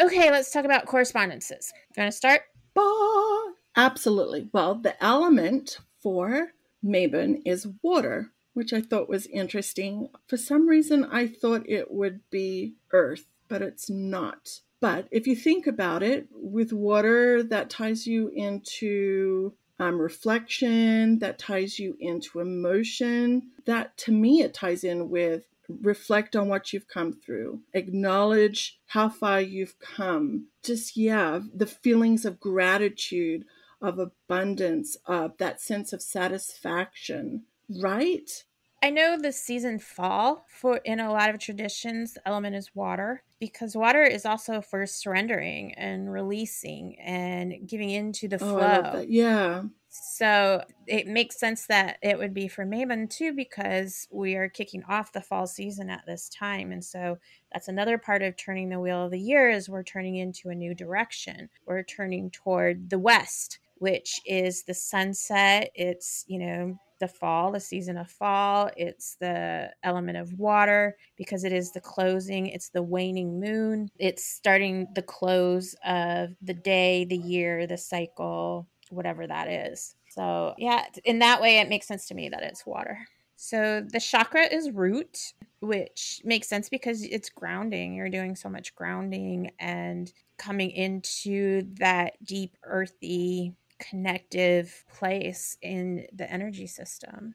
Okay, 0.01 0.31
let's 0.31 0.51
talk 0.51 0.65
about 0.65 0.87
correspondences. 0.87 1.73
You 1.97 2.03
want 2.03 2.13
to 2.13 2.17
start? 2.17 2.43
Bah! 2.75 3.53
Absolutely. 3.77 4.49
Well, 4.53 4.75
the 4.75 5.03
element 5.03 5.79
for 6.01 6.53
Mabon 6.85 7.43
is 7.45 7.69
water, 7.83 8.31
which 8.55 8.73
I 8.73 8.81
thought 8.81 9.09
was 9.09 9.27
interesting. 9.27 10.09
For 10.27 10.37
some 10.37 10.69
reason, 10.69 11.05
I 11.05 11.27
thought 11.27 11.69
it 11.69 11.91
would 11.91 12.21
be 12.31 12.75
earth, 12.93 13.27
but 13.49 13.63
it's 13.63 13.91
not. 13.91 14.61
But 14.81 15.09
if 15.11 15.27
you 15.27 15.35
think 15.35 15.67
about 15.67 16.03
it, 16.03 16.29
with 16.33 16.73
water, 16.73 17.43
that 17.43 17.71
ties 17.71 18.07
you 18.07 18.31
into 18.35 19.55
um, 19.81 20.01
reflection, 20.01 21.19
that 21.19 21.39
ties 21.39 21.79
you 21.79 21.97
into 22.01 22.41
emotion. 22.41 23.51
That 23.65 23.97
to 23.99 24.13
me, 24.13 24.43
it 24.43 24.55
ties 24.55 24.85
in 24.85 25.09
with 25.09 25.45
reflect 25.69 26.35
on 26.35 26.49
what 26.49 26.73
you've 26.73 26.89
come 26.89 27.13
through, 27.13 27.61
acknowledge 27.75 28.79
how 28.87 29.09
far 29.09 29.41
you've 29.41 29.79
come. 29.79 30.47
Just, 30.63 30.97
yeah, 30.97 31.41
the 31.55 31.67
feelings 31.67 32.25
of 32.25 32.41
gratitude, 32.41 33.45
of 33.81 33.99
abundance, 33.99 34.97
of 35.07 35.37
that 35.39 35.61
sense 35.61 35.93
of 35.93 36.03
satisfaction, 36.03 37.45
right? 37.69 38.45
I 38.83 38.91
know 38.91 39.19
the 39.19 39.33
season 39.33 39.79
fall 39.81 40.45
for 40.49 40.77
in 40.79 41.01
a 41.01 41.11
lot 41.13 41.31
of 41.31 41.41
traditions, 41.41 42.15
the 42.15 42.27
element 42.29 42.55
is 42.55 42.75
water 42.75 43.25
because 43.41 43.77
water 43.77 44.03
is 44.05 44.25
also 44.25 44.61
for 44.61 44.87
surrendering 44.87 45.75
and 45.75 46.13
releasing 46.13 46.99
and 47.01 47.69
giving 47.69 47.91
into 47.91 48.29
the 48.29 48.39
Oh, 48.41 48.55
flow. 48.55 48.83
That. 48.93 49.11
Yeah. 49.11 49.65
So 49.91 50.65
it 50.87 51.07
makes 51.07 51.39
sense 51.41 51.67
that 51.67 51.99
it 52.03 52.19
would 52.19 52.35
be 52.35 52.47
for 52.47 52.65
Mabon 52.65 53.09
too, 53.11 53.33
because 53.33 54.07
we 54.13 54.37
are 54.37 54.49
kicking 54.49 54.85
off 54.85 55.13
the 55.13 55.23
fall 55.23 55.47
season 55.47 55.89
at 55.91 56.05
this 56.07 56.29
time. 56.29 56.73
And 56.73 56.85
so 56.85 57.19
that's 57.53 57.69
another 57.69 57.99
part 57.99 58.23
of 58.23 58.37
turning 58.37 58.69
the 58.69 58.81
wheel 58.81 59.07
of 59.07 59.11
the 59.11 59.19
year 59.19 59.49
is 59.51 59.69
we're 59.69 59.83
turning 59.83 60.17
into 60.17 60.51
a 60.51 60.55
new 60.55 60.75
direction. 60.75 61.49
We're 61.67 61.83
turning 61.83 62.31
toward 62.31 62.91
the 62.91 62.99
west, 62.99 63.59
which 63.77 64.21
is 64.27 64.65
the 64.65 64.75
sunset. 64.75 65.71
It's, 65.75 66.25
you 66.29 66.39
know, 66.39 66.79
the 66.99 67.09
fall, 67.09 67.53
the 67.53 67.61
season 67.61 67.97
of 67.97 68.11
fall. 68.11 68.71
It's 68.77 69.17
the 69.21 69.71
element 69.83 70.19
of 70.19 70.39
water 70.39 70.97
because 71.17 71.45
it 71.45 71.53
is 71.53 71.73
the 71.73 71.81
closing, 71.81 72.47
it's 72.47 72.71
the 72.71 72.83
waning 72.83 73.41
moon. 73.41 73.91
It's 73.99 74.25
starting 74.25 74.87
the 74.95 75.03
close 75.03 75.75
of 75.85 76.31
the 76.43 76.55
day, 76.55 77.05
the 77.05 77.17
year, 77.17 77.67
the 77.67 77.79
cycle, 77.79 78.69
whatever 78.91 79.27
that 79.27 79.49
is. 79.49 79.95
So, 80.11 80.55
yeah, 80.59 80.85
in 81.05 81.19
that 81.21 81.41
way, 81.41 81.59
it 81.59 81.69
makes 81.69 81.87
sense 81.87 82.07
to 82.07 82.15
me 82.15 82.29
that 82.31 82.43
it's 82.43 82.67
water. 82.67 82.99
So, 83.37 83.87
the 83.87 84.01
chakra 84.01 84.43
is 84.53 84.71
root, 84.71 85.33
which 85.61 86.21
makes 86.25 86.49
sense 86.49 86.69
because 86.69 87.05
it's 87.05 87.29
grounding. 87.29 87.95
You're 87.95 88.11
doing 88.11 88.35
so 88.35 88.49
much 88.49 88.75
grounding 88.75 89.53
and 89.61 90.13
coming 90.39 90.71
into 90.71 91.63
that 91.79 92.15
deep, 92.25 92.57
earthy, 92.65 93.55
connective 93.79 94.85
place 94.93 95.57
in 95.63 96.07
the 96.13 96.31
energy 96.31 96.67
system. 96.67 97.35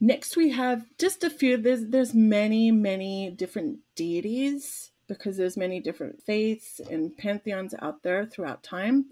Next, 0.00 0.36
we 0.36 0.50
have 0.50 0.84
just 0.98 1.24
a 1.24 1.30
few. 1.30 1.56
There's 1.56 1.86
there's 1.86 2.14
many 2.14 2.70
many 2.70 3.30
different 3.30 3.80
deities 3.96 4.92
because 5.08 5.36
there's 5.36 5.56
many 5.56 5.80
different 5.80 6.22
faiths 6.22 6.80
and 6.90 7.16
pantheons 7.16 7.74
out 7.80 8.02
there 8.02 8.26
throughout 8.26 8.62
time. 8.62 9.06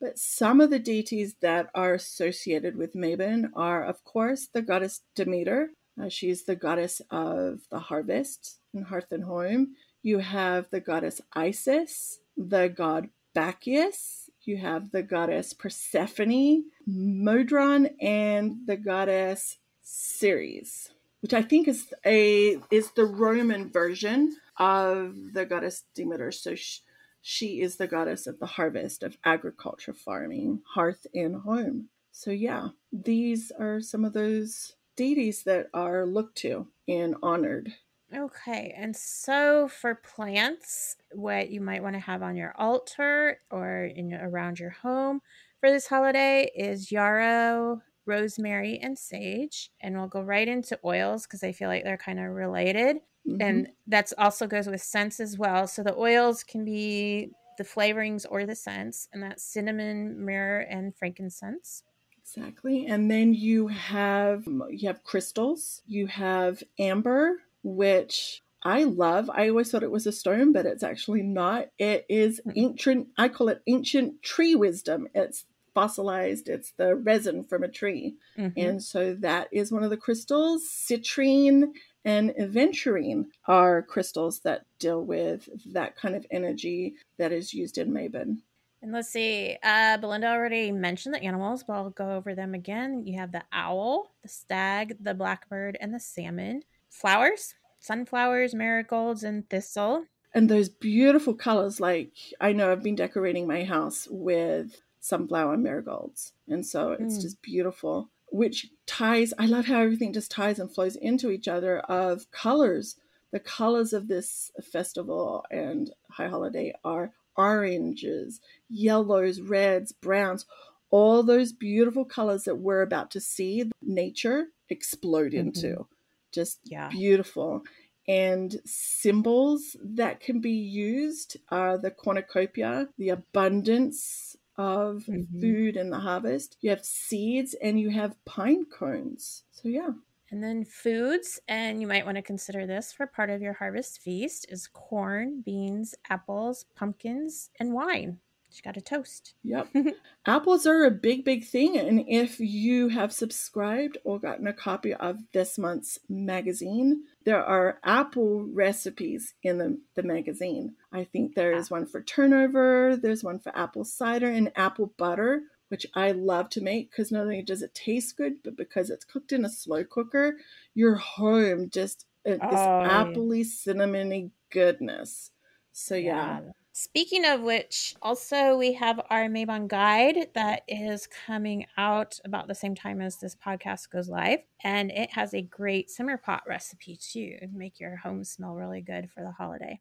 But 0.00 0.18
some 0.18 0.60
of 0.60 0.70
the 0.70 0.78
deities 0.78 1.36
that 1.40 1.70
are 1.74 1.94
associated 1.94 2.76
with 2.76 2.94
Mabon 2.94 3.50
are, 3.54 3.84
of 3.84 4.02
course, 4.04 4.48
the 4.52 4.62
goddess 4.62 5.02
Demeter. 5.14 5.70
Uh, 6.00 6.08
she's 6.08 6.44
the 6.44 6.56
goddess 6.56 7.00
of 7.10 7.60
the 7.70 7.78
harvest 7.78 8.58
and 8.74 8.84
hearth 8.84 9.12
and 9.12 9.24
home. 9.24 9.76
You 10.02 10.18
have 10.18 10.68
the 10.70 10.80
goddess 10.80 11.20
Isis, 11.32 12.18
the 12.36 12.68
god 12.68 13.08
Bacchus. 13.34 14.23
You 14.46 14.58
have 14.58 14.90
the 14.90 15.02
goddess 15.02 15.52
Persephone, 15.52 16.64
Modron, 16.86 17.90
and 18.00 18.66
the 18.66 18.76
goddess 18.76 19.58
Ceres, 19.82 20.90
which 21.20 21.34
I 21.34 21.42
think 21.42 21.68
is 21.68 21.92
a 22.04 22.58
is 22.70 22.90
the 22.92 23.06
Roman 23.06 23.70
version 23.70 24.36
of 24.58 25.14
the 25.32 25.46
goddess 25.46 25.84
Demeter. 25.94 26.30
So 26.30 26.54
she, 26.54 26.80
she 27.22 27.60
is 27.62 27.76
the 27.76 27.86
goddess 27.86 28.26
of 28.26 28.38
the 28.38 28.46
harvest, 28.46 29.02
of 29.02 29.16
agriculture, 29.24 29.94
farming, 29.94 30.60
hearth, 30.74 31.06
and 31.14 31.36
home. 31.36 31.88
So 32.12 32.30
yeah, 32.30 32.68
these 32.92 33.50
are 33.58 33.80
some 33.80 34.04
of 34.04 34.12
those 34.12 34.76
deities 34.96 35.42
that 35.44 35.68
are 35.74 36.06
looked 36.06 36.36
to 36.38 36.68
and 36.86 37.16
honored. 37.22 37.72
Okay, 38.16 38.72
and 38.76 38.94
so 38.94 39.66
for 39.66 39.94
plants, 39.96 40.96
what 41.12 41.50
you 41.50 41.60
might 41.60 41.82
want 41.82 41.94
to 41.94 42.00
have 42.00 42.22
on 42.22 42.36
your 42.36 42.54
altar 42.56 43.40
or 43.50 43.84
in 43.86 44.14
around 44.14 44.60
your 44.60 44.70
home 44.70 45.20
for 45.58 45.68
this 45.70 45.88
holiday 45.88 46.48
is 46.54 46.92
yarrow, 46.92 47.82
rosemary, 48.06 48.78
and 48.78 48.96
sage. 48.96 49.72
And 49.80 49.96
we'll 49.96 50.06
go 50.06 50.22
right 50.22 50.46
into 50.46 50.78
oils 50.84 51.26
because 51.26 51.42
I 51.42 51.50
feel 51.50 51.68
like 51.68 51.82
they're 51.82 51.96
kind 51.98 52.20
of 52.20 52.26
related. 52.26 52.98
Mhm. 53.24 53.34
And 53.40 53.72
that's 53.88 54.12
also 54.16 54.46
goes 54.46 54.68
with 54.68 54.80
scents 54.82 55.18
as 55.18 55.36
well. 55.36 55.66
So 55.66 55.82
the 55.82 55.96
oils 55.96 56.44
can 56.44 56.64
be 56.64 57.32
the 57.58 57.64
flavorings 57.64 58.24
or 58.30 58.46
the 58.46 58.54
scents, 58.54 59.08
and 59.12 59.22
that's 59.24 59.42
cinnamon, 59.42 60.24
myrrh, 60.24 60.60
and 60.60 60.96
frankincense. 60.96 61.82
Exactly. 62.18 62.86
And 62.86 63.10
then 63.10 63.34
you 63.34 63.68
have 63.68 64.46
you 64.46 64.88
have 64.88 65.04
crystals. 65.04 65.82
You 65.86 66.06
have 66.06 66.62
amber, 66.78 67.42
which 67.64 68.42
I 68.62 68.84
love. 68.84 69.28
I 69.30 69.48
always 69.48 69.70
thought 69.70 69.82
it 69.82 69.90
was 69.90 70.06
a 70.06 70.12
stone, 70.12 70.52
but 70.52 70.66
it's 70.66 70.82
actually 70.82 71.22
not. 71.22 71.68
It 71.78 72.06
is 72.08 72.40
Mhm. 72.46 72.52
ancient. 72.56 73.08
I 73.18 73.28
call 73.28 73.48
it 73.48 73.62
ancient 73.66 74.22
tree 74.22 74.54
wisdom. 74.54 75.08
It's 75.14 75.44
fossilized. 75.74 76.48
It's 76.48 76.70
the 76.72 76.94
resin 76.94 77.44
from 77.44 77.64
a 77.64 77.68
tree, 77.68 78.14
Mhm. 78.38 78.52
and 78.56 78.82
so 78.82 79.14
that 79.14 79.48
is 79.50 79.72
one 79.72 79.82
of 79.82 79.90
the 79.90 79.96
crystals. 79.96 80.68
Citrine 80.68 81.72
and 82.04 82.30
aventurine 82.38 83.26
are 83.46 83.82
crystals 83.82 84.40
that 84.40 84.66
deal 84.78 85.04
with 85.04 85.48
that 85.72 85.96
kind 85.96 86.14
of 86.14 86.26
energy 86.30 86.94
that 87.16 87.32
is 87.32 87.52
used 87.52 87.76
in 87.76 87.90
Mabon. 87.90 88.38
And 88.82 88.92
let's 88.92 89.08
see, 89.08 89.56
uh, 89.62 89.96
Belinda 89.96 90.28
already 90.28 90.70
mentioned 90.70 91.14
the 91.14 91.22
animals, 91.22 91.64
but 91.64 91.72
I'll 91.72 91.90
go 91.90 92.10
over 92.16 92.34
them 92.34 92.52
again. 92.52 93.06
You 93.06 93.18
have 93.18 93.32
the 93.32 93.42
owl, 93.50 94.12
the 94.22 94.28
stag, 94.28 95.02
the 95.02 95.14
blackbird, 95.14 95.78
and 95.80 95.92
the 95.92 95.98
salmon. 96.00 96.62
Flowers, 97.00 97.54
sunflowers, 97.80 98.54
marigolds, 98.54 99.24
and 99.24 99.48
thistle. 99.50 100.04
and 100.32 100.48
those 100.48 100.68
beautiful 100.68 101.34
colors 101.34 101.78
like 101.80 102.10
i 102.40 102.50
know 102.52 102.70
i've 102.72 102.82
been 102.82 102.94
decorating 102.96 103.46
my 103.46 103.62
house 103.62 104.08
with 104.10 104.80
sunflower 105.00 105.56
marigolds 105.56 106.32
and 106.48 106.64
so 106.66 106.80
it's 106.92 107.18
Mm. 107.18 107.22
just 107.22 107.42
beautiful 107.42 108.10
which 108.32 108.58
ties 108.86 109.32
i 109.38 109.46
love 109.46 109.66
how 109.66 109.80
everything 109.80 110.12
just 110.12 110.30
ties 110.30 110.58
and 110.58 110.72
flows 110.74 110.96
into 110.96 111.30
each 111.30 111.46
other 111.56 111.78
of 112.02 112.28
colors 112.32 112.96
the 113.30 113.38
colors 113.40 113.92
of 113.92 114.08
this 114.08 114.50
festival 114.62 115.44
and 115.50 115.92
high 116.10 116.28
holiday 116.28 116.72
are 116.84 117.12
oranges 117.36 118.40
yellows 118.68 119.40
reds 119.40 119.92
browns 119.92 120.46
all 120.90 121.22
those 121.22 121.52
beautiful 121.52 122.04
colors 122.04 122.42
that 122.44 122.56
we're 122.56 122.82
about 122.82 123.10
to 123.10 123.20
see 123.20 123.70
nature 123.82 124.46
explode 124.68 125.34
into 125.34 125.86
just 126.34 126.60
Yeah. 126.64 126.94
beautiful 126.94 127.64
and 128.06 128.60
symbols 128.66 129.76
that 129.82 130.20
can 130.20 130.40
be 130.40 130.52
used 130.52 131.38
are 131.48 131.78
the 131.78 131.90
cornucopia, 131.90 132.88
the 132.98 133.08
abundance 133.10 134.36
of 134.56 135.08
Mhm. 135.08 135.34
food 135.40 135.76
and 135.76 135.90
the 135.92 136.00
harvest. 136.00 136.56
You 136.60 136.70
have 136.70 136.84
seeds 136.84 137.54
and 137.54 137.80
you 137.80 137.90
have 137.90 138.22
pine 138.26 138.66
cones. 138.66 139.44
So 139.52 139.68
yeah, 139.68 139.92
And 140.30 140.42
then 140.42 140.64
foods, 140.66 141.40
and 141.48 141.80
you 141.80 141.86
might 141.86 142.04
want 142.04 142.16
to 142.16 142.22
consider 142.22 142.66
this 142.66 142.92
for 142.92 143.06
part 143.06 143.30
of 143.30 143.40
your 143.40 143.54
harvest 143.54 144.00
feast 144.00 144.44
is 144.50 144.66
corn, 144.66 145.40
beans, 145.40 145.94
apples, 146.10 146.64
pumpkins, 146.74 147.50
and 147.58 147.72
wine. 147.72 148.20
You 148.56 148.62
got 148.62 148.76
a 148.76 148.80
toast. 148.80 149.34
yep. 149.42 149.68
Apples 150.26 150.66
are 150.66 150.84
a 150.84 150.90
big, 150.90 151.24
big 151.24 151.44
thing. 151.44 151.76
And 151.76 152.04
if 152.08 152.40
you 152.40 152.88
have 152.88 153.12
subscribed 153.12 153.98
or 154.04 154.18
gotten 154.18 154.46
a 154.46 154.52
copy 154.52 154.94
of 154.94 155.20
this 155.32 155.58
month's 155.58 155.98
magazine, 156.08 157.02
there 157.24 157.44
are 157.44 157.78
apple 157.84 158.44
recipes 158.44 159.34
in 159.42 159.58
the, 159.58 159.78
the 159.94 160.02
magazine. 160.02 160.74
I 160.92 161.04
think 161.04 161.34
there 161.34 161.52
is 161.52 161.70
one 161.70 161.86
for 161.86 162.00
turnover, 162.00 162.96
there's 163.00 163.24
one 163.24 163.38
for 163.38 163.56
apple 163.56 163.84
cider 163.84 164.30
and 164.30 164.52
apple 164.56 164.92
butter, 164.96 165.42
which 165.68 165.86
I 165.94 166.12
love 166.12 166.50
to 166.50 166.60
make 166.60 166.90
because 166.90 167.10
not 167.10 167.22
only 167.22 167.42
does 167.42 167.62
it 167.62 167.74
taste 167.74 168.16
good, 168.16 168.42
but 168.42 168.56
because 168.56 168.90
it's 168.90 169.04
cooked 169.04 169.32
in 169.32 169.44
a 169.44 169.50
slow 169.50 169.84
cooker, 169.84 170.36
your 170.74 170.96
home 170.96 171.70
just 171.70 172.06
uh, 172.26 172.30
this 172.30 172.40
Oh, 172.42 172.82
appley, 172.86 173.44
cinnamony 173.44 174.30
goodness. 174.50 175.30
So, 175.72 175.96
yeah. 175.96 176.40
yeah. 176.44 176.50
Speaking 176.76 177.24
of 177.24 177.40
which, 177.40 177.94
also 178.02 178.56
we 178.56 178.72
have 178.72 179.00
our 179.08 179.28
Mabon 179.28 179.68
guide 179.68 180.30
that 180.34 180.62
is 180.66 181.06
coming 181.06 181.66
out 181.76 182.18
about 182.24 182.48
the 182.48 182.54
same 182.56 182.74
time 182.74 183.00
as 183.00 183.16
this 183.16 183.36
podcast 183.36 183.90
goes 183.90 184.08
live. 184.08 184.40
And 184.64 184.90
it 184.90 185.12
has 185.12 185.34
a 185.34 185.42
great 185.42 185.88
simmer 185.88 186.16
pot 186.16 186.42
recipe 186.48 186.96
too. 186.96 187.38
Make 187.52 187.78
your 187.78 187.94
home 187.94 188.24
smell 188.24 188.56
really 188.56 188.80
good 188.80 189.08
for 189.08 189.22
the 189.22 189.30
holiday. 189.30 189.78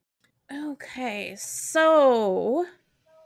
Okay, 0.53 1.35
so 1.35 2.63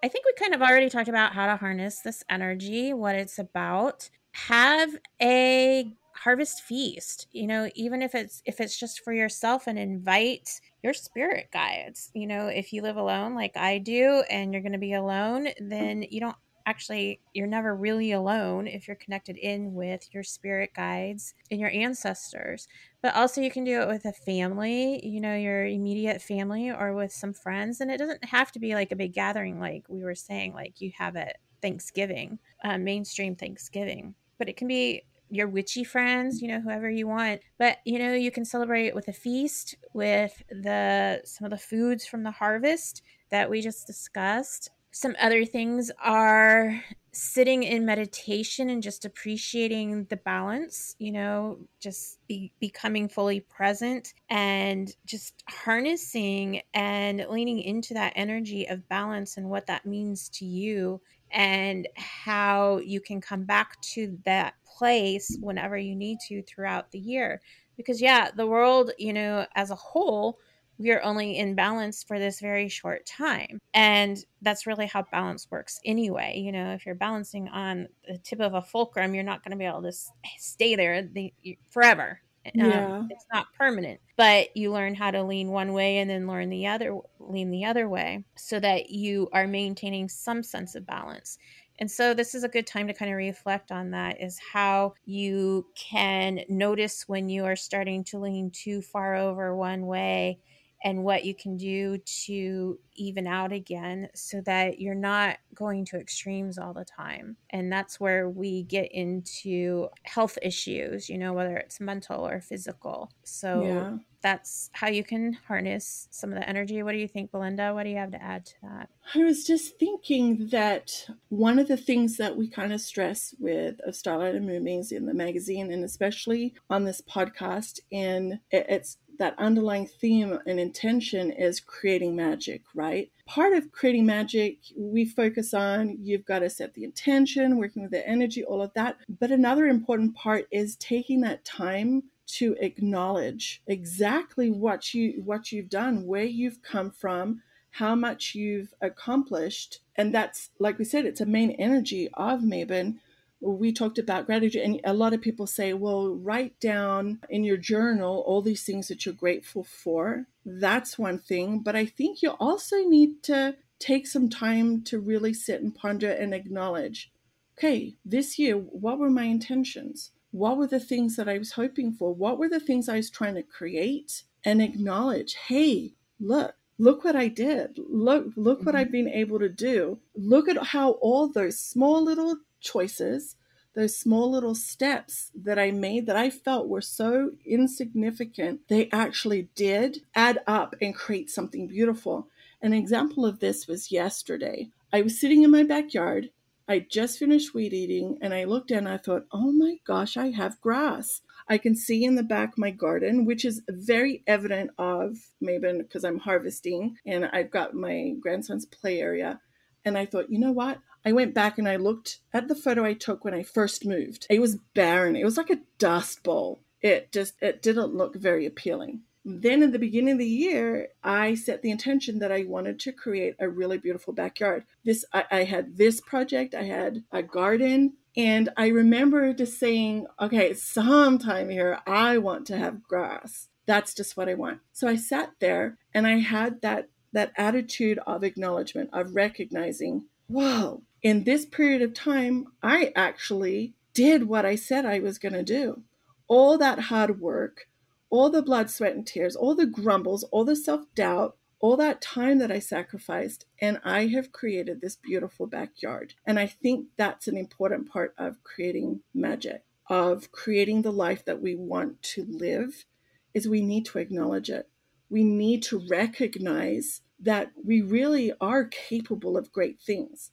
I 0.01 0.07
think 0.07 0.23
we 0.25 0.31
kind 0.39 0.55
of 0.55 0.61
already 0.61 0.89
talked 0.89 1.09
about 1.09 1.33
how 1.33 1.47
to 1.47 1.57
harness 1.57 1.99
this 1.99 2.23
energy, 2.29 2.93
what 2.93 3.15
it's 3.15 3.37
about. 3.37 4.09
Have 4.31 4.95
a 5.21 5.91
harvest 6.13 6.63
feast 6.63 7.27
you 7.31 7.45
know 7.45 7.69
even 7.75 8.01
if 8.01 8.15
it's 8.15 8.41
if 8.43 8.59
it's 8.59 8.75
just 8.77 9.03
for 9.03 9.13
yourself 9.13 9.67
and 9.67 9.77
invite 9.77 10.59
your 10.87 10.93
spirit 10.93 11.49
guides. 11.51 12.09
You 12.13 12.27
know 12.27 12.47
if 12.47 12.71
you 12.71 12.81
live 12.81 12.95
alone 12.95 13.35
like 13.35 13.57
i 13.57 13.77
do 13.77 14.23
and 14.29 14.53
you're 14.53 14.61
going 14.61 14.71
to 14.71 14.77
be 14.77 14.93
alone 14.93 15.49
then 15.59 16.05
you 16.09 16.21
don't 16.21 16.35
actually 16.65 17.19
you're 17.33 17.47
never 17.47 17.75
really 17.75 18.13
alone 18.13 18.67
if 18.67 18.87
you're 18.87 18.95
connected 18.95 19.37
in 19.37 19.73
with 19.73 20.07
your 20.13 20.23
spirit 20.23 20.71
guides 20.73 21.33
and 21.51 21.59
your 21.59 21.69
ancestors. 21.71 22.67
But 23.01 23.15
also 23.15 23.41
you 23.41 23.51
can 23.51 23.65
do 23.65 23.81
it 23.81 23.87
with 23.87 24.05
a 24.05 24.13
family 24.13 25.05
you 25.05 25.19
know 25.19 25.35
your 25.35 25.65
immediate 25.65 26.21
family 26.21 26.71
or 26.71 26.93
with 26.93 27.11
some 27.11 27.33
friends. 27.33 27.81
And 27.81 27.91
it 27.91 27.97
doesn't 27.97 28.23
have 28.23 28.53
to 28.53 28.59
be 28.59 28.73
like 28.73 28.93
a 28.93 28.95
big 28.95 29.13
gathering 29.13 29.59
like 29.59 29.83
we 29.89 30.03
were 30.03 30.15
saying 30.15 30.53
like 30.53 30.79
you 30.79 30.91
have 30.97 31.17
at 31.17 31.37
thanksgiving 31.61 32.39
uh, 32.63 32.77
mainstream 32.77 33.35
thanksgiving. 33.35 34.15
But 34.37 34.47
it 34.47 34.55
can 34.55 34.69
be 34.69 35.03
your 35.29 35.47
witchy 35.47 35.83
friends, 35.83 36.41
you 36.41 36.47
know, 36.47 36.61
whoever 36.61 36.89
you 36.89 37.07
want. 37.07 37.41
But 37.57 37.77
you 37.85 37.99
know, 37.99 38.13
you 38.13 38.31
can 38.31 38.45
celebrate 38.45 38.95
with 38.95 39.07
a 39.07 39.13
feast 39.13 39.75
with 39.93 40.41
the 40.49 41.21
some 41.25 41.45
of 41.45 41.51
the 41.51 41.57
foods 41.57 42.05
from 42.05 42.23
the 42.23 42.31
harvest 42.31 43.01
that 43.29 43.49
we 43.49 43.61
just 43.61 43.87
discussed. 43.87 44.71
Some 44.91 45.15
other 45.19 45.45
things 45.45 45.91
are 46.03 46.81
sitting 47.11 47.63
in 47.63 47.85
meditation 47.85 48.69
and 48.69 48.81
just 48.83 49.03
appreciating 49.03 50.05
the 50.05 50.17
balance, 50.17 50.95
you 50.99 51.11
know, 51.11 51.57
just 51.79 52.19
be, 52.27 52.51
becoming 52.59 53.09
fully 53.09 53.39
present 53.39 54.13
and 54.29 54.95
just 55.05 55.43
harnessing 55.49 56.61
and 56.75 57.25
leaning 57.29 57.59
into 57.59 57.95
that 57.95 58.13
energy 58.15 58.67
of 58.67 58.87
balance 58.87 59.37
and 59.37 59.49
what 59.49 59.65
that 59.65 59.85
means 59.85 60.29
to 60.29 60.45
you 60.45 61.01
and 61.31 61.87
how 61.95 62.77
you 62.77 63.01
can 63.01 63.21
come 63.21 63.43
back 63.43 63.79
to 63.81 64.17
that 64.25 64.53
place 64.65 65.37
whenever 65.41 65.77
you 65.77 65.95
need 65.95 66.19
to 66.27 66.41
throughout 66.43 66.91
the 66.91 66.99
year. 66.99 67.41
Because, 67.75 68.01
yeah, 68.01 68.31
the 68.35 68.47
world, 68.47 68.91
you 68.97 69.13
know, 69.13 69.45
as 69.55 69.71
a 69.71 69.75
whole, 69.75 70.39
we 70.79 70.91
are 70.91 71.01
only 71.01 71.37
in 71.37 71.55
balance 71.55 72.03
for 72.03 72.19
this 72.19 72.39
very 72.39 72.69
short 72.69 73.05
time. 73.05 73.59
And 73.73 74.23
that's 74.41 74.67
really 74.67 74.85
how 74.85 75.03
balance 75.11 75.47
works 75.49 75.79
anyway. 75.85 76.37
You 76.37 76.51
know, 76.51 76.73
if 76.73 76.85
you're 76.85 76.95
balancing 76.95 77.47
on 77.49 77.87
the 78.07 78.17
tip 78.19 78.39
of 78.39 78.53
a 78.53 78.61
fulcrum, 78.61 79.15
you're 79.15 79.23
not 79.23 79.43
going 79.43 79.51
to 79.51 79.57
be 79.57 79.65
able 79.65 79.81
to 79.83 79.93
stay 80.37 80.75
there 80.75 81.01
the, 81.01 81.33
forever. 81.69 82.21
Yeah. 82.53 82.87
Um, 82.87 83.05
it's 83.09 83.25
not 83.31 83.53
permanent, 83.53 84.01
but 84.15 84.55
you 84.55 84.71
learn 84.71 84.95
how 84.95 85.11
to 85.11 85.23
lean 85.23 85.49
one 85.49 85.73
way 85.73 85.97
and 85.99 86.09
then 86.09 86.27
learn 86.27 86.49
the 86.49 86.67
other, 86.67 86.97
lean 87.19 87.51
the 87.51 87.65
other 87.65 87.87
way 87.87 88.25
so 88.35 88.59
that 88.59 88.89
you 88.89 89.29
are 89.33 89.47
maintaining 89.47 90.09
some 90.09 90.43
sense 90.43 90.75
of 90.75 90.85
balance. 90.85 91.37
And 91.79 91.91
so 91.91 92.13
this 92.13 92.33
is 92.33 92.43
a 92.43 92.49
good 92.49 92.65
time 92.65 92.87
to 92.87 92.93
kind 92.93 93.11
of 93.11 93.17
reflect 93.17 93.71
on 93.71 93.91
that 93.91 94.19
is 94.19 94.39
how 94.39 94.95
you 95.05 95.67
can 95.75 96.41
notice 96.49 97.07
when 97.07 97.29
you 97.29 97.45
are 97.45 97.55
starting 97.55 98.03
to 98.05 98.19
lean 98.19 98.49
too 98.51 98.81
far 98.81 99.15
over 99.15 99.55
one 99.55 99.85
way 99.85 100.39
and 100.83 101.03
what 101.03 101.25
you 101.25 101.33
can 101.33 101.57
do 101.57 101.97
to 102.25 102.79
even 102.95 103.27
out 103.27 103.51
again 103.51 104.09
so 104.13 104.41
that 104.41 104.79
you're 104.79 104.95
not 104.95 105.37
going 105.53 105.85
to 105.85 105.97
extremes 105.97 106.57
all 106.57 106.73
the 106.73 106.85
time. 106.85 107.37
And 107.49 107.71
that's 107.71 107.99
where 107.99 108.29
we 108.29 108.63
get 108.63 108.91
into 108.91 109.87
health 110.03 110.37
issues, 110.41 111.09
you 111.09 111.17
know, 111.17 111.33
whether 111.33 111.57
it's 111.57 111.79
mental 111.79 112.27
or 112.27 112.41
physical. 112.41 113.11
So 113.23 113.63
yeah. 113.63 113.97
that's 114.21 114.69
how 114.73 114.87
you 114.87 115.03
can 115.03 115.33
harness 115.47 116.07
some 116.11 116.31
of 116.31 116.39
the 116.39 116.47
energy. 116.47 116.81
What 116.83 116.91
do 116.91 116.97
you 116.99 117.07
think, 117.07 117.31
Belinda? 117.31 117.73
What 117.73 117.83
do 117.83 117.89
you 117.89 117.97
have 117.97 118.11
to 118.11 118.21
add 118.21 118.45
to 118.47 118.53
that? 118.63 118.89
I 119.15 119.23
was 119.23 119.45
just 119.45 119.79
thinking 119.79 120.49
that 120.49 121.07
one 121.29 121.59
of 121.59 121.67
the 121.67 121.77
things 121.77 122.17
that 122.17 122.35
we 122.35 122.49
kind 122.49 122.73
of 122.73 122.81
stress 122.81 123.33
with 123.39 123.79
of 123.85 123.95
Starlight 123.95 124.35
and 124.35 124.45
Moonbeams 124.45 124.91
in 124.91 125.05
the 125.05 125.13
magazine 125.13 125.71
and 125.71 125.83
especially 125.83 126.53
on 126.69 126.83
this 126.83 127.01
podcast, 127.01 127.79
and 127.91 128.39
it's 128.51 128.97
that 129.17 129.37
underlying 129.37 129.87
theme 129.87 130.39
and 130.45 130.59
intention 130.59 131.31
is 131.31 131.59
creating 131.59 132.15
magic, 132.15 132.63
right? 132.73 133.11
Part 133.25 133.53
of 133.53 133.71
creating 133.71 134.05
magic, 134.05 134.59
we 134.75 135.05
focus 135.05 135.53
on 135.53 135.97
you've 136.01 136.25
got 136.25 136.39
to 136.39 136.49
set 136.49 136.73
the 136.73 136.83
intention, 136.83 137.57
working 137.57 137.81
with 137.81 137.91
the 137.91 138.07
energy, 138.07 138.43
all 138.43 138.61
of 138.61 138.73
that. 138.73 138.97
But 139.19 139.31
another 139.31 139.65
important 139.67 140.15
part 140.15 140.47
is 140.51 140.75
taking 140.77 141.21
that 141.21 141.45
time 141.45 142.03
to 142.27 142.55
acknowledge 142.59 143.61
exactly 143.67 144.51
what 144.51 144.93
you 144.93 145.21
what 145.23 145.51
you've 145.51 145.69
done, 145.69 146.05
where 146.05 146.25
you've 146.25 146.61
come 146.61 146.91
from, 146.91 147.41
how 147.71 147.95
much 147.95 148.35
you've 148.35 148.73
accomplished. 148.81 149.79
And 149.95 150.13
that's 150.13 150.49
like 150.59 150.77
we 150.77 150.85
said, 150.85 151.05
it's 151.05 151.21
a 151.21 151.25
main 151.25 151.51
energy 151.51 152.09
of 152.15 152.41
Mabon 152.41 152.97
we 153.39 153.71
talked 153.71 153.99
about 153.99 154.25
gratitude 154.25 154.61
and 154.61 154.81
a 154.83 154.93
lot 154.93 155.13
of 155.13 155.21
people 155.21 155.45
say 155.45 155.73
well 155.73 156.09
write 156.09 156.59
down 156.59 157.19
in 157.29 157.43
your 157.43 157.57
journal 157.57 158.23
all 158.25 158.41
these 158.41 158.63
things 158.63 158.87
that 158.87 159.05
you're 159.05 159.13
grateful 159.13 159.63
for. 159.63 160.25
That's 160.45 160.97
one 160.97 161.19
thing 161.19 161.59
but 161.59 161.75
i 161.75 161.85
think 161.85 162.21
you 162.21 162.31
also 162.39 162.77
need 162.77 163.21
to 163.23 163.55
take 163.79 164.07
some 164.07 164.29
time 164.29 164.81
to 164.83 164.99
really 164.99 165.33
sit 165.33 165.61
and 165.61 165.75
ponder 165.75 166.09
and 166.09 166.33
acknowledge 166.33 167.11
okay 167.57 167.95
this 168.05 168.39
year 168.39 168.55
what 168.55 168.97
were 168.97 169.09
my 169.09 169.25
intentions? 169.25 170.11
What 170.31 170.57
were 170.57 170.67
the 170.67 170.79
things 170.79 171.15
that 171.15 171.29
i 171.29 171.37
was 171.37 171.53
hoping 171.53 171.93
for? 171.93 172.13
What 172.13 172.37
were 172.39 172.49
the 172.49 172.59
things 172.59 172.89
i 172.89 172.97
was 172.97 173.09
trying 173.09 173.35
to 173.35 173.43
create? 173.43 174.23
And 174.43 174.61
acknowledge 174.61 175.35
hey 175.47 175.93
look 176.19 176.55
look 176.79 177.03
what 177.03 177.15
i 177.15 177.27
did. 177.27 177.77
Look 177.89 178.27
look 178.35 178.59
what 178.59 178.73
mm-hmm. 178.73 178.77
i've 178.77 178.91
been 178.91 179.09
able 179.09 179.39
to 179.39 179.49
do. 179.49 179.99
Look 180.15 180.47
at 180.47 180.57
how 180.67 180.91
all 180.93 181.27
those 181.27 181.59
small 181.59 182.03
little 182.03 182.37
choices, 182.59 183.35
those 183.77 183.95
small 183.95 184.31
little 184.31 184.55
steps 184.55 185.31
that 185.35 185.59
I 185.59 185.69
made 185.69 186.07
that 186.07 186.15
I 186.15 186.31
felt 186.31 186.67
were 186.67 186.81
so 186.81 187.31
insignificant, 187.45 188.61
they 188.69 188.89
actually 188.91 189.49
did 189.53 189.99
add 190.15 190.39
up 190.47 190.75
and 190.81 190.95
create 190.95 191.29
something 191.29 191.67
beautiful. 191.67 192.27
An 192.59 192.73
example 192.73 193.23
of 193.23 193.39
this 193.39 193.67
was 193.67 193.91
yesterday. 193.91 194.69
I 194.91 195.03
was 195.03 195.19
sitting 195.19 195.43
in 195.43 195.51
my 195.51 195.61
backyard. 195.61 196.31
I 196.67 196.79
just 196.79 197.19
finished 197.19 197.53
weed 197.53 197.71
eating 197.71 198.17
and 198.19 198.33
I 198.33 198.45
looked 198.45 198.71
and 198.71 198.89
I 198.89 198.97
thought, 198.97 199.27
oh 199.31 199.51
my 199.51 199.75
gosh, 199.85 200.17
I 200.17 200.31
have 200.31 200.59
grass. 200.59 201.21
I 201.47 201.59
can 201.59 201.75
see 201.75 202.03
in 202.03 202.15
the 202.15 202.23
back 202.23 202.57
my 202.57 202.71
garden, 202.71 203.25
which 203.25 203.45
is 203.45 203.61
very 203.69 204.23
evident 204.25 204.71
of 204.79 205.17
maybe 205.39 205.71
because 205.77 206.03
I'm 206.03 206.19
harvesting 206.19 206.97
and 207.05 207.25
I've 207.31 207.51
got 207.51 207.75
my 207.75 208.15
grandson's 208.19 208.65
play 208.65 208.99
area. 208.99 209.39
And 209.85 209.97
I 209.97 210.07
thought, 210.07 210.31
you 210.31 210.39
know 210.39 210.51
what? 210.51 210.79
I 211.05 211.11
went 211.11 211.33
back 211.33 211.57
and 211.57 211.67
I 211.67 211.77
looked 211.77 212.19
at 212.33 212.47
the 212.47 212.55
photo 212.55 212.83
I 212.83 212.93
took 212.93 213.23
when 213.23 213.33
I 213.33 213.43
first 213.43 213.85
moved. 213.85 214.27
It 214.29 214.41
was 214.41 214.57
barren. 214.73 215.15
It 215.15 215.25
was 215.25 215.37
like 215.37 215.49
a 215.49 215.61
dust 215.77 216.23
bowl. 216.23 216.61
It 216.81 217.11
just 217.11 217.33
it 217.41 217.61
didn't 217.61 217.95
look 217.95 218.15
very 218.15 218.45
appealing. 218.45 219.01
Then 219.29 219.61
in 219.61 219.73
the 219.73 219.79
beginning 219.79 220.13
of 220.13 220.19
the 220.19 220.25
year, 220.25 220.87
I 221.03 221.35
set 221.35 221.61
the 221.61 221.71
intention 221.71 222.19
that 222.19 222.31
I 222.31 222.43
wanted 222.43 222.79
to 222.79 222.93
create 222.93 223.35
a 223.39 223.49
really 223.49 223.77
beautiful 223.77 224.13
backyard. 224.13 224.63
This 224.85 225.03
I, 225.11 225.25
I 225.29 225.43
had 225.43 225.77
this 225.77 225.99
project, 225.99 226.55
I 226.55 226.63
had 226.63 227.03
a 227.11 227.23
garden, 227.23 227.93
and 228.15 228.49
I 228.55 228.67
remember 228.67 229.33
just 229.33 229.59
saying, 229.59 230.07
okay, 230.19 230.53
sometime 230.53 231.49
here 231.49 231.79
I 231.85 232.17
want 232.19 232.47
to 232.47 232.57
have 232.57 232.83
grass. 232.83 233.49
That's 233.65 233.93
just 233.93 234.15
what 234.15 234.29
I 234.29 234.33
want. 234.33 234.61
So 234.71 234.87
I 234.87 234.95
sat 234.95 235.33
there 235.39 235.77
and 235.93 236.07
I 236.07 236.19
had 236.19 236.61
that 236.61 236.89
that 237.13 237.31
attitude 237.37 237.99
of 238.07 238.23
acknowledgement, 238.23 238.89
of 238.93 239.15
recognizing, 239.15 240.05
whoa, 240.27 240.83
in 241.01 241.23
this 241.23 241.45
period 241.45 241.81
of 241.81 241.93
time, 241.93 242.47
I 242.63 242.91
actually 242.95 243.73
did 243.93 244.27
what 244.27 244.45
I 244.45 244.55
said 244.55 244.85
I 244.85 244.99
was 244.99 245.19
going 245.19 245.33
to 245.33 245.43
do. 245.43 245.83
All 246.27 246.57
that 246.57 246.79
hard 246.79 247.19
work, 247.21 247.67
all 248.09 248.29
the 248.29 248.41
blood, 248.41 248.69
sweat, 248.69 248.95
and 248.95 249.05
tears, 249.05 249.35
all 249.35 249.55
the 249.55 249.65
grumbles, 249.65 250.23
all 250.25 250.43
the 250.43 250.55
self 250.55 250.81
doubt, 250.95 251.37
all 251.59 251.77
that 251.77 252.01
time 252.01 252.39
that 252.39 252.51
I 252.51 252.59
sacrificed, 252.59 253.45
and 253.59 253.79
I 253.83 254.07
have 254.07 254.31
created 254.31 254.81
this 254.81 254.95
beautiful 254.95 255.47
backyard. 255.47 256.13
And 256.25 256.37
I 256.37 256.47
think 256.47 256.87
that's 256.97 257.27
an 257.27 257.37
important 257.37 257.89
part 257.89 258.13
of 258.17 258.43
creating 258.43 259.01
magic, 259.13 259.63
of 259.89 260.31
creating 260.31 260.81
the 260.81 260.91
life 260.91 261.25
that 261.25 261.41
we 261.41 261.55
want 261.55 262.01
to 262.03 262.25
live, 262.29 262.85
is 263.33 263.47
we 263.47 263.61
need 263.61 263.85
to 263.85 263.99
acknowledge 263.99 264.49
it. 264.49 264.69
We 265.09 265.23
need 265.23 265.63
to 265.63 265.81
recognize 265.89 267.01
that 267.19 267.51
we 267.63 267.81
really 267.81 268.33
are 268.39 268.65
capable 268.65 269.37
of 269.37 269.51
great 269.51 269.79
things 269.79 270.31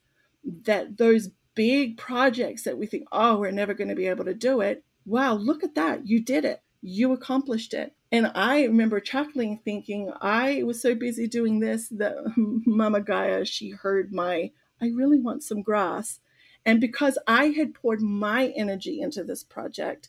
that 0.64 0.98
those 0.98 1.30
big 1.54 1.96
projects 1.96 2.64
that 2.64 2.78
we 2.78 2.86
think, 2.86 3.06
oh, 3.12 3.38
we're 3.38 3.50
never 3.50 3.74
going 3.74 3.88
to 3.88 3.94
be 3.94 4.08
able 4.08 4.24
to 4.24 4.34
do 4.34 4.60
it. 4.60 4.84
Wow, 5.06 5.34
look 5.34 5.62
at 5.62 5.74
that. 5.74 6.06
You 6.06 6.20
did 6.20 6.44
it. 6.44 6.62
You 6.82 7.12
accomplished 7.12 7.74
it. 7.74 7.94
And 8.10 8.30
I 8.34 8.64
remember 8.64 9.00
chuckling, 9.00 9.60
thinking, 9.64 10.12
I 10.20 10.62
was 10.62 10.80
so 10.80 10.94
busy 10.94 11.26
doing 11.26 11.60
this 11.60 11.88
that 11.88 12.14
Mama 12.36 13.00
Gaia, 13.00 13.44
she 13.44 13.70
heard 13.70 14.12
my, 14.12 14.52
I 14.80 14.86
really 14.94 15.18
want 15.18 15.42
some 15.42 15.62
grass. 15.62 16.20
And 16.64 16.80
because 16.80 17.18
I 17.26 17.46
had 17.46 17.74
poured 17.74 18.00
my 18.00 18.52
energy 18.56 19.00
into 19.00 19.24
this 19.24 19.42
project 19.42 20.08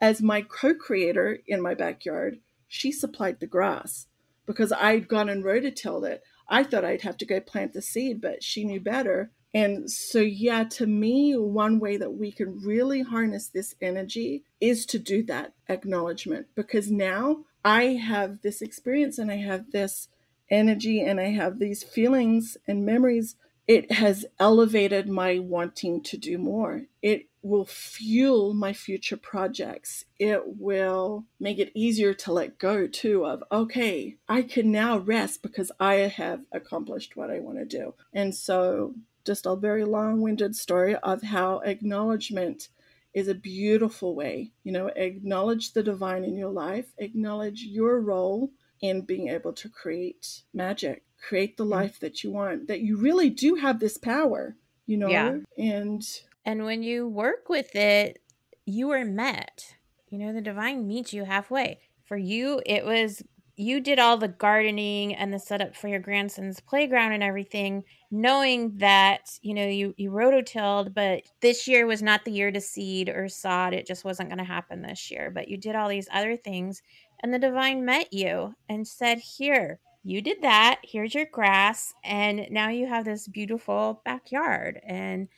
as 0.00 0.22
my 0.22 0.42
co 0.42 0.74
creator 0.74 1.38
in 1.46 1.60
my 1.60 1.74
backyard, 1.74 2.38
she 2.68 2.92
supplied 2.92 3.40
the 3.40 3.46
grass 3.46 4.06
because 4.46 4.72
I'd 4.72 5.08
gone 5.08 5.28
and 5.28 5.44
rototilled 5.44 6.08
it. 6.08 6.22
I 6.48 6.64
thought 6.64 6.84
I'd 6.84 7.02
have 7.02 7.16
to 7.18 7.26
go 7.26 7.40
plant 7.40 7.72
the 7.72 7.82
seed, 7.82 8.20
but 8.20 8.42
she 8.42 8.64
knew 8.64 8.80
better. 8.80 9.30
And 9.52 9.90
so, 9.90 10.20
yeah, 10.20 10.64
to 10.64 10.86
me, 10.86 11.36
one 11.36 11.80
way 11.80 11.96
that 11.96 12.14
we 12.14 12.30
can 12.30 12.60
really 12.62 13.02
harness 13.02 13.48
this 13.48 13.74
energy 13.80 14.44
is 14.60 14.86
to 14.86 14.98
do 14.98 15.22
that 15.24 15.54
acknowledgement 15.68 16.46
because 16.54 16.90
now 16.90 17.44
I 17.64 17.84
have 17.84 18.42
this 18.42 18.62
experience 18.62 19.18
and 19.18 19.30
I 19.30 19.36
have 19.38 19.72
this 19.72 20.08
energy 20.50 21.00
and 21.00 21.20
I 21.20 21.30
have 21.30 21.58
these 21.58 21.82
feelings 21.82 22.56
and 22.66 22.86
memories. 22.86 23.36
It 23.66 23.92
has 23.92 24.26
elevated 24.38 25.08
my 25.08 25.38
wanting 25.38 26.02
to 26.04 26.16
do 26.16 26.38
more. 26.38 26.82
It 27.02 27.26
will 27.42 27.64
fuel 27.64 28.52
my 28.52 28.72
future 28.72 29.16
projects. 29.16 30.04
It 30.18 30.42
will 30.58 31.24
make 31.38 31.58
it 31.58 31.72
easier 31.74 32.12
to 32.14 32.32
let 32.32 32.58
go, 32.58 32.86
too, 32.86 33.24
of, 33.24 33.42
okay, 33.50 34.16
I 34.28 34.42
can 34.42 34.70
now 34.70 34.98
rest 34.98 35.42
because 35.42 35.72
I 35.80 35.94
have 35.94 36.40
accomplished 36.52 37.16
what 37.16 37.30
I 37.30 37.38
want 37.38 37.58
to 37.58 37.64
do. 37.64 37.94
And 38.12 38.34
so, 38.34 38.94
just 39.24 39.46
a 39.46 39.56
very 39.56 39.84
long 39.84 40.20
winded 40.20 40.56
story 40.56 40.96
of 40.96 41.22
how 41.22 41.60
acknowledgement 41.60 42.68
is 43.14 43.28
a 43.28 43.34
beautiful 43.34 44.14
way. 44.14 44.52
You 44.64 44.72
know, 44.72 44.86
acknowledge 44.88 45.72
the 45.72 45.82
divine 45.82 46.24
in 46.24 46.36
your 46.36 46.50
life, 46.50 46.92
acknowledge 46.98 47.62
your 47.62 48.00
role 48.00 48.50
in 48.80 49.02
being 49.02 49.28
able 49.28 49.52
to 49.52 49.68
create 49.68 50.42
magic, 50.54 51.04
create 51.20 51.56
the 51.56 51.64
mm-hmm. 51.64 51.72
life 51.72 52.00
that 52.00 52.22
you 52.22 52.30
want, 52.30 52.68
that 52.68 52.80
you 52.80 52.96
really 52.96 53.30
do 53.30 53.56
have 53.56 53.80
this 53.80 53.98
power, 53.98 54.56
you 54.86 54.96
know? 54.96 55.08
Yeah. 55.08 55.38
And 55.58 56.02
And 56.44 56.64
when 56.64 56.82
you 56.82 57.06
work 57.06 57.48
with 57.48 57.74
it, 57.76 58.22
you 58.64 58.90
are 58.90 59.04
met. 59.04 59.76
You 60.08 60.18
know, 60.18 60.32
the 60.32 60.40
divine 60.40 60.86
meets 60.86 61.12
you 61.12 61.24
halfway. 61.24 61.80
For 62.04 62.16
you, 62.16 62.60
it 62.66 62.84
was 62.84 63.22
you 63.56 63.80
did 63.80 63.98
all 63.98 64.16
the 64.16 64.28
gardening 64.28 65.14
and 65.14 65.32
the 65.32 65.38
setup 65.38 65.76
for 65.76 65.88
your 65.88 66.00
grandson's 66.00 66.60
playground 66.60 67.12
and 67.12 67.22
everything, 67.22 67.84
knowing 68.10 68.76
that, 68.78 69.38
you 69.42 69.54
know, 69.54 69.66
you, 69.66 69.94
you 69.96 70.10
rototilled, 70.10 70.94
but 70.94 71.22
this 71.40 71.68
year 71.68 71.86
was 71.86 72.02
not 72.02 72.24
the 72.24 72.32
year 72.32 72.50
to 72.50 72.60
seed 72.60 73.08
or 73.08 73.28
sod. 73.28 73.72
It 73.72 73.86
just 73.86 74.04
wasn't 74.04 74.28
going 74.28 74.38
to 74.38 74.44
happen 74.44 74.82
this 74.82 75.10
year. 75.10 75.30
But 75.30 75.48
you 75.48 75.56
did 75.56 75.76
all 75.76 75.88
these 75.88 76.08
other 76.12 76.36
things, 76.36 76.82
and 77.22 77.32
the 77.32 77.38
divine 77.38 77.84
met 77.84 78.12
you 78.12 78.54
and 78.68 78.86
said, 78.86 79.18
Here, 79.18 79.78
you 80.02 80.22
did 80.22 80.42
that. 80.42 80.80
Here's 80.82 81.14
your 81.14 81.26
grass. 81.26 81.92
And 82.04 82.46
now 82.50 82.70
you 82.70 82.86
have 82.86 83.04
this 83.04 83.28
beautiful 83.28 84.00
backyard. 84.04 84.80
And 84.86 85.28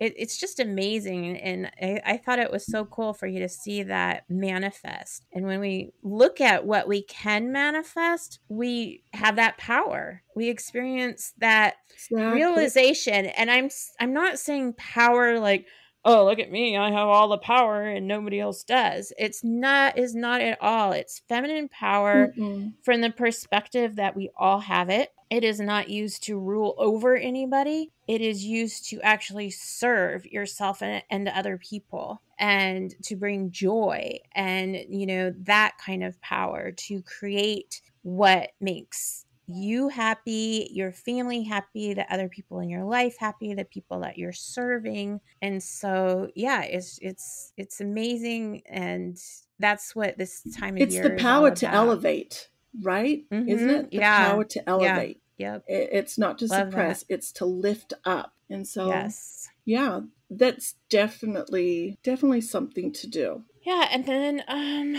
it, 0.00 0.14
it's 0.16 0.38
just 0.38 0.60
amazing 0.60 1.36
and 1.38 1.66
I, 1.80 2.00
I, 2.04 2.16
thought 2.16 2.38
it 2.38 2.50
was 2.50 2.64
so 2.66 2.84
cool 2.84 3.12
for 3.12 3.26
you 3.26 3.40
to 3.40 3.48
see 3.48 3.82
that 3.84 4.24
manifest 4.28 5.26
and 5.32 5.46
when 5.46 5.60
we 5.60 5.90
look 6.02 6.40
at 6.40 6.64
what 6.66 6.88
we 6.88 7.02
can 7.02 7.52
manifest 7.52 8.40
we 8.48 9.02
have 9.12 9.36
that 9.36 9.58
power. 9.58 10.22
We 10.34 10.48
experience 10.48 11.32
that 11.38 11.76
exactly. 11.92 12.24
realization 12.32 13.26
and 13.26 13.50
i'm 13.50 13.70
i'm 14.00 14.12
not 14.12 14.38
saying 14.38 14.74
power 14.74 15.40
like 15.40 15.66
oh 16.04 16.24
look 16.24 16.38
at 16.38 16.50
me 16.50 16.76
i 16.76 16.90
have 16.90 17.08
all 17.08 17.28
the 17.28 17.38
power 17.38 17.82
and 17.82 18.06
nobody 18.06 18.38
else 18.38 18.62
does. 18.62 19.12
It's 19.18 19.42
not 19.42 19.98
is 19.98 20.14
not 20.14 20.40
at 20.40 20.58
all. 20.60 20.92
It's 20.92 21.22
feminine 21.28 21.68
power 21.68 22.32
mm 22.36 22.72
from 22.84 23.00
the 23.00 23.10
perspective 23.10 23.96
that 23.96 24.16
we 24.16 24.30
all 24.36 24.60
have 24.60 24.88
it 24.88 25.10
it 25.30 25.44
is 25.44 25.60
not 25.60 25.90
used 25.90 26.22
to 26.24 26.38
rule 26.38 26.74
over 26.78 27.16
anybody. 27.16 27.92
It 28.06 28.20
is 28.20 28.44
used 28.44 28.88
to 28.90 29.00
actually 29.02 29.50
serve 29.50 30.24
yourself 30.26 30.82
and, 30.82 31.02
and 31.10 31.28
other 31.28 31.58
people 31.58 32.22
and 32.38 32.94
to 33.02 33.16
bring 33.16 33.50
joy 33.50 34.18
and 34.32 34.76
you 34.88 35.06
know 35.06 35.34
that 35.40 35.72
kind 35.84 36.04
of 36.04 36.20
power 36.20 36.70
to 36.70 37.02
create 37.02 37.82
what 38.02 38.50
makes 38.60 39.24
you 39.48 39.88
happy, 39.88 40.68
your 40.72 40.92
family 40.92 41.42
happy, 41.42 41.94
the 41.94 42.10
other 42.12 42.28
people 42.28 42.60
in 42.60 42.68
your 42.68 42.84
life 42.84 43.16
happy, 43.18 43.54
the 43.54 43.64
people 43.64 44.00
that 44.00 44.18
you're 44.18 44.32
serving. 44.32 45.20
And 45.40 45.62
so 45.62 46.28
yeah, 46.34 46.62
it's 46.62 46.98
it's 47.00 47.52
it's 47.56 47.80
amazing. 47.80 48.62
And 48.66 49.18
that's 49.58 49.96
what 49.96 50.18
this 50.18 50.42
time 50.58 50.76
of 50.76 50.82
it's 50.82 50.94
year 50.94 51.06
It's 51.06 51.14
the 51.14 51.22
power 51.22 51.50
to 51.50 51.68
elevate, 51.68 52.50
right? 52.80 53.24
Mm-hmm. 53.30 53.48
Isn't 53.48 53.70
it? 53.70 53.90
The 53.90 53.96
yeah. 53.98 54.30
power 54.30 54.44
to 54.44 54.68
elevate. 54.68 55.20
Yeah. 55.36 55.54
Yep. 55.54 55.64
It's 55.68 56.18
not 56.18 56.38
to 56.38 56.46
Love 56.46 56.68
suppress, 56.70 57.04
that. 57.04 57.14
it's 57.14 57.32
to 57.32 57.44
lift 57.44 57.92
up. 58.04 58.32
And 58.50 58.66
so 58.66 58.88
yes. 58.88 59.48
yeah, 59.64 60.00
that's 60.30 60.74
definitely 60.90 61.98
definitely 62.02 62.40
something 62.40 62.92
to 62.94 63.06
do. 63.06 63.44
Yeah, 63.62 63.88
and 63.92 64.04
then 64.04 64.42
um 64.48 64.96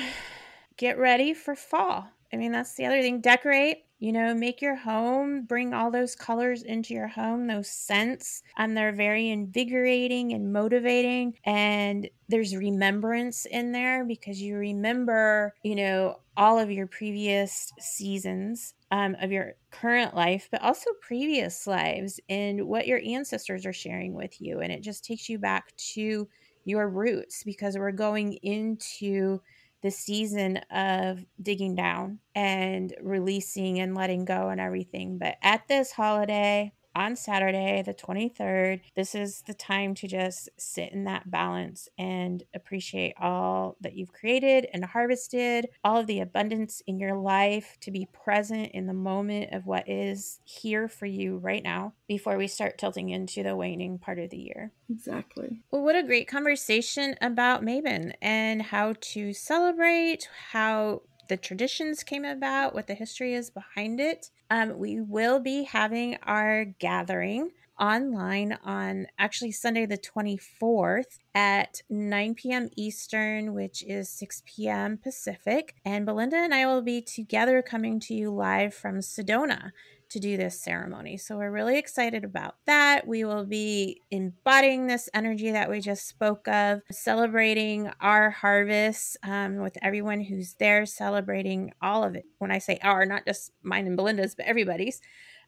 get 0.77 0.97
ready 0.97 1.33
for 1.33 1.55
fall. 1.55 2.07
I 2.31 2.37
mean, 2.37 2.51
that's 2.51 2.75
the 2.75 2.85
other 2.85 3.01
thing. 3.01 3.21
Decorate 3.21 3.83
you 3.99 4.13
know, 4.13 4.33
make 4.33 4.61
your 4.61 4.75
home, 4.75 5.43
bring 5.43 5.73
all 5.73 5.91
those 5.91 6.15
colors 6.15 6.63
into 6.63 6.93
your 6.93 7.07
home, 7.07 7.47
those 7.47 7.69
scents, 7.69 8.41
and 8.57 8.75
they're 8.75 8.93
very 8.93 9.29
invigorating 9.29 10.33
and 10.33 10.53
motivating. 10.53 11.37
And 11.43 12.09
there's 12.29 12.55
remembrance 12.55 13.45
in 13.45 13.73
there 13.73 14.05
because 14.05 14.41
you 14.41 14.55
remember, 14.55 15.53
you 15.63 15.75
know, 15.75 16.21
all 16.37 16.57
of 16.57 16.71
your 16.71 16.87
previous 16.87 17.73
seasons 17.79 18.73
um, 18.91 19.15
of 19.19 19.31
your 19.31 19.55
current 19.71 20.15
life, 20.15 20.47
but 20.51 20.61
also 20.61 20.89
previous 21.01 21.67
lives 21.67 22.19
and 22.29 22.67
what 22.67 22.87
your 22.87 23.01
ancestors 23.05 23.65
are 23.65 23.73
sharing 23.73 24.13
with 24.13 24.39
you. 24.39 24.61
And 24.61 24.71
it 24.71 24.81
just 24.81 25.03
takes 25.03 25.27
you 25.27 25.37
back 25.37 25.75
to 25.93 26.27
your 26.63 26.89
roots 26.89 27.43
because 27.43 27.77
we're 27.77 27.91
going 27.91 28.33
into 28.43 29.41
the 29.81 29.91
season 29.91 30.57
of 30.71 31.25
digging 31.41 31.75
down 31.75 32.19
and 32.35 32.93
releasing 33.01 33.79
and 33.79 33.95
letting 33.95 34.25
go 34.25 34.49
and 34.49 34.59
everything. 34.59 35.17
But 35.17 35.37
at 35.41 35.67
this 35.67 35.91
holiday, 35.91 36.73
on 36.99 37.15
Saturday, 37.15 37.81
the 37.81 37.93
23rd, 37.93 38.81
this 38.93 39.15
is 39.15 39.41
the 39.47 39.53
time 39.53 39.95
to 39.95 40.07
just 40.07 40.49
sit 40.57 40.91
in 40.91 41.05
that 41.05 41.31
balance 41.31 41.87
and 41.97 42.43
appreciate 42.53 43.13
all 43.17 43.77
that 43.79 43.95
you've 43.95 44.11
created 44.11 44.67
and 44.73 44.83
harvested, 44.83 45.69
all 45.81 45.97
of 45.97 46.07
the 46.07 46.19
abundance 46.19 46.81
in 46.87 46.99
your 46.99 47.15
life, 47.17 47.77
to 47.79 47.89
be 47.89 48.09
present 48.11 48.71
in 48.73 48.85
the 48.85 48.93
moment 48.93 49.53
of 49.53 49.65
what 49.65 49.87
is 49.87 50.41
here 50.43 50.89
for 50.89 51.05
you 51.05 51.37
right 51.37 51.63
now 51.63 51.93
before 52.05 52.37
we 52.37 52.47
start 52.47 52.77
tilting 52.77 53.09
into 53.09 53.43
the 53.43 53.55
waning 53.55 53.97
part 53.97 54.19
of 54.19 54.29
the 54.29 54.37
year. 54.37 54.73
Exactly. 54.89 55.61
Well, 55.71 55.83
what 55.83 55.95
a 55.95 56.03
great 56.03 56.27
conversation 56.27 57.15
about 57.21 57.63
Mabon 57.63 58.11
and 58.21 58.61
how 58.61 58.95
to 58.99 59.31
celebrate, 59.31 60.27
how 60.51 61.03
the 61.29 61.37
traditions 61.37 62.03
came 62.03 62.25
about, 62.25 62.73
what 62.73 62.87
the 62.87 62.93
history 62.93 63.33
is 63.33 63.49
behind 63.49 63.99
it. 63.99 64.29
Um, 64.49 64.77
we 64.77 64.99
will 64.99 65.39
be 65.39 65.63
having 65.63 66.17
our 66.23 66.65
gathering 66.65 67.51
online 67.79 68.57
on 68.63 69.07
actually 69.17 69.51
Sunday 69.51 69.85
the 69.85 69.97
24th 69.97 71.19
at 71.33 71.81
9 71.89 72.35
p.m. 72.35 72.69
Eastern, 72.75 73.53
which 73.53 73.83
is 73.83 74.09
6 74.09 74.43
p.m. 74.45 74.97
Pacific. 74.97 75.75
And 75.85 76.05
Belinda 76.05 76.35
and 76.35 76.53
I 76.53 76.65
will 76.65 76.81
be 76.81 77.01
together 77.01 77.61
coming 77.61 77.99
to 78.01 78.13
you 78.13 78.31
live 78.31 78.73
from 78.73 78.97
Sedona 78.97 79.71
to 80.09 80.19
do 80.19 80.37
this 80.37 80.59
ceremony. 80.59 81.17
So 81.17 81.37
we're 81.37 81.51
really 81.51 81.77
excited 81.77 82.23
about 82.23 82.55
that. 82.65 83.07
We 83.07 83.23
will 83.23 83.45
be 83.45 84.01
embodying 84.11 84.87
this 84.87 85.09
energy 85.13 85.51
that 85.51 85.69
we 85.69 85.81
just 85.81 86.07
spoke 86.07 86.47
of, 86.47 86.81
celebrating 86.91 87.91
our 88.01 88.29
harvest 88.29 89.17
um, 89.23 89.57
with 89.57 89.77
everyone 89.81 90.21
who's 90.21 90.55
there, 90.55 90.85
celebrating 90.85 91.73
all 91.81 92.03
of 92.03 92.15
it. 92.15 92.25
When 92.39 92.51
I 92.51 92.57
say 92.57 92.79
our, 92.81 93.05
not 93.05 93.25
just 93.25 93.51
mine 93.61 93.87
and 93.87 93.95
Belinda's, 93.97 94.35
but 94.35 94.45
everybody's. 94.45 95.01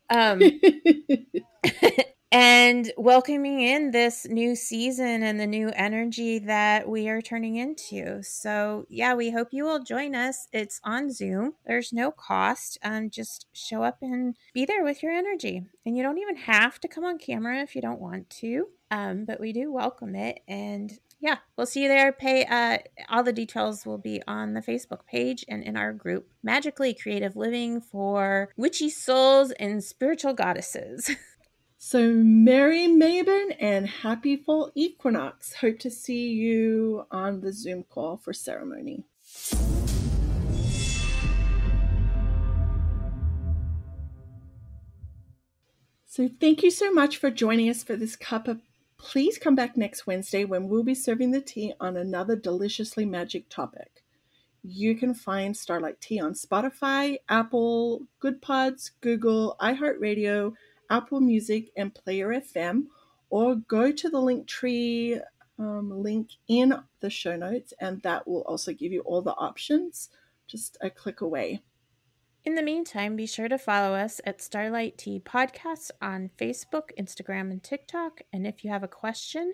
Um, 0.10 0.42
and 2.32 2.94
welcoming 2.96 3.60
in 3.60 3.92
this 3.92 4.26
new 4.26 4.56
season 4.56 5.22
and 5.22 5.38
the 5.38 5.48
new 5.48 5.70
energy 5.76 6.40
that 6.40 6.88
we 6.88 7.10
are 7.10 7.22
turning 7.22 7.58
into. 7.58 8.24
So, 8.24 8.86
yeah, 8.90 9.14
we 9.16 9.32
hope 9.32 9.50
you 9.52 9.66
will 9.66 9.84
join 9.84 10.16
us. 10.16 10.48
It's 10.54 10.80
on 10.86 11.12
Zoom, 11.12 11.56
there's 11.66 11.92
no 11.92 12.10
cost. 12.10 12.78
Um, 12.84 13.10
just 13.10 13.48
show 13.52 13.84
up 13.84 13.98
and 14.02 14.38
be 14.54 14.64
there 14.66 14.84
with 14.84 15.04
your 15.04 15.12
energy. 15.12 15.64
And 15.86 15.98
you 15.98 16.04
don't 16.04 16.20
even 16.20 16.38
have 16.38 16.80
to 16.80 16.88
come 16.88 17.04
on 17.04 17.18
camera 17.18 17.60
if 17.62 17.76
you 17.76 17.82
don't 17.82 18.00
want 18.00 18.30
to, 18.30 18.68
um, 18.92 19.26
but 19.26 19.42
we 19.42 19.52
do 19.52 19.72
welcome 19.74 20.16
it. 20.16 20.40
And 20.48 20.92
yeah, 21.20 21.38
we'll 21.58 21.68
see 21.68 21.84
you 21.84 21.90
there. 21.90 22.14
Pay 22.14 22.46
uh, 22.46 22.78
all 23.10 23.24
the 23.24 23.34
details 23.34 23.86
will 23.86 23.98
be 23.98 24.22
on 24.26 24.54
the 24.54 24.62
Facebook 24.62 25.06
page 25.06 25.44
and 25.50 25.64
in 25.64 25.76
our 25.76 25.92
group, 25.92 26.28
Magically 26.42 26.94
Creative 26.94 27.36
Living 27.36 27.82
for 27.82 28.50
Witchy 28.56 28.90
Souls 28.90 29.52
and 29.52 29.84
Spiritual 29.84 30.34
Goddesses. 30.34 31.12
So, 31.84 32.12
Merry 32.14 32.88
Mabon 32.88 33.56
and 33.60 33.88
happy 33.88 34.38
Fall 34.38 34.72
equinox. 34.76 35.56
Hope 35.56 35.80
to 35.80 35.90
see 35.90 36.30
you 36.30 37.08
on 37.10 37.42
the 37.42 37.52
Zoom 37.52 37.86
call 37.90 38.18
for 38.18 38.34
ceremony. 38.34 39.04
So, 46.06 46.30
thank 46.40 46.62
you 46.62 46.70
so 46.70 46.94
much 46.94 47.18
for 47.18 47.32
joining 47.32 47.68
us 47.68 47.84
for 47.84 47.96
this 47.96 48.16
cup 48.16 48.48
of. 48.48 48.62
Please 49.00 49.40
come 49.40 49.56
back 49.56 49.76
next 49.76 50.06
Wednesday 50.06 50.46
when 50.46 50.70
we'll 50.70 50.84
be 50.84 50.94
serving 50.94 51.32
the 51.32 51.42
tea 51.42 51.74
on 51.80 51.98
another 51.98 52.36
deliciously 52.36 53.08
magic 53.08 53.50
topic. 53.50 54.04
You 54.64 54.96
can 54.96 55.16
find 55.16 55.58
Starlight 55.58 56.00
Tea 56.00 56.20
on 56.20 56.34
Spotify, 56.34 57.18
Apple, 57.28 58.04
Goodpods, 58.24 58.92
Google, 59.02 59.56
iHeartRadio 59.60 60.54
Apple 60.92 61.22
Music, 61.22 61.72
and 61.76 61.96
Player 61.96 62.28
FM, 62.28 62.84
or 63.30 63.56
go 63.56 63.92
to 63.92 64.10
the 64.10 64.20
Linktree 64.20 65.20
um, 65.58 65.90
link 65.90 66.30
in 66.48 66.76
the 67.00 67.10
show 67.10 67.36
notes, 67.36 67.74
and 67.80 68.04
that 68.04 68.28
will 68.28 68.42
also 68.42 68.74
give 68.74 68.92
you 68.92 69.02
all 69.02 69.22
the 69.22 69.36
options 69.36 70.10
just 70.48 70.78
a 70.82 70.90
click 70.90 71.22
away. 71.22 71.62
In 72.44 72.56
the 72.56 72.64
meantime, 72.64 73.16
be 73.16 73.28
sure 73.28 73.48
to 73.48 73.58
follow 73.58 73.96
us 73.96 74.20
at 74.26 74.42
Starlight 74.42 74.98
Tea 74.98 75.22
Podcasts 75.24 75.92
on 76.02 76.32
Facebook, 76.38 76.90
Instagram, 77.00 77.52
and 77.52 77.64
TikTok. 77.64 78.22
And 78.34 78.46
if 78.48 78.64
you 78.64 78.72
have 78.72 78.84
a 78.84 78.88
question 78.88 79.54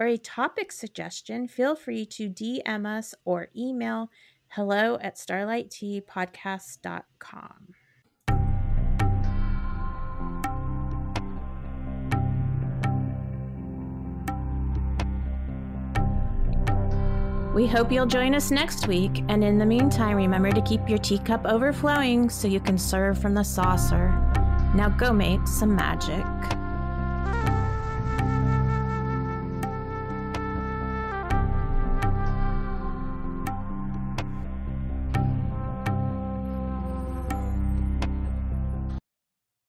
or 0.00 0.06
a 0.06 0.18
topic 0.18 0.72
suggestion, 0.72 1.46
feel 1.46 1.76
free 1.76 2.04
to 2.06 2.28
DM 2.28 2.86
us 2.86 3.14
or 3.24 3.50
email 3.56 4.10
hello 4.48 4.98
at 5.00 5.14
starlightteapodcast.com. 5.16 7.74
We 17.54 17.68
hope 17.68 17.92
you'll 17.92 18.06
join 18.06 18.34
us 18.34 18.50
next 18.50 18.88
week, 18.88 19.22
and 19.28 19.44
in 19.44 19.58
the 19.58 19.64
meantime, 19.64 20.16
remember 20.16 20.50
to 20.50 20.60
keep 20.62 20.88
your 20.88 20.98
teacup 20.98 21.46
overflowing 21.46 22.28
so 22.28 22.48
you 22.48 22.58
can 22.58 22.76
serve 22.76 23.16
from 23.16 23.32
the 23.32 23.44
saucer. 23.44 24.08
Now 24.74 24.88
go 24.88 25.12
make 25.12 25.46
some 25.46 25.76
magic. 25.76 26.33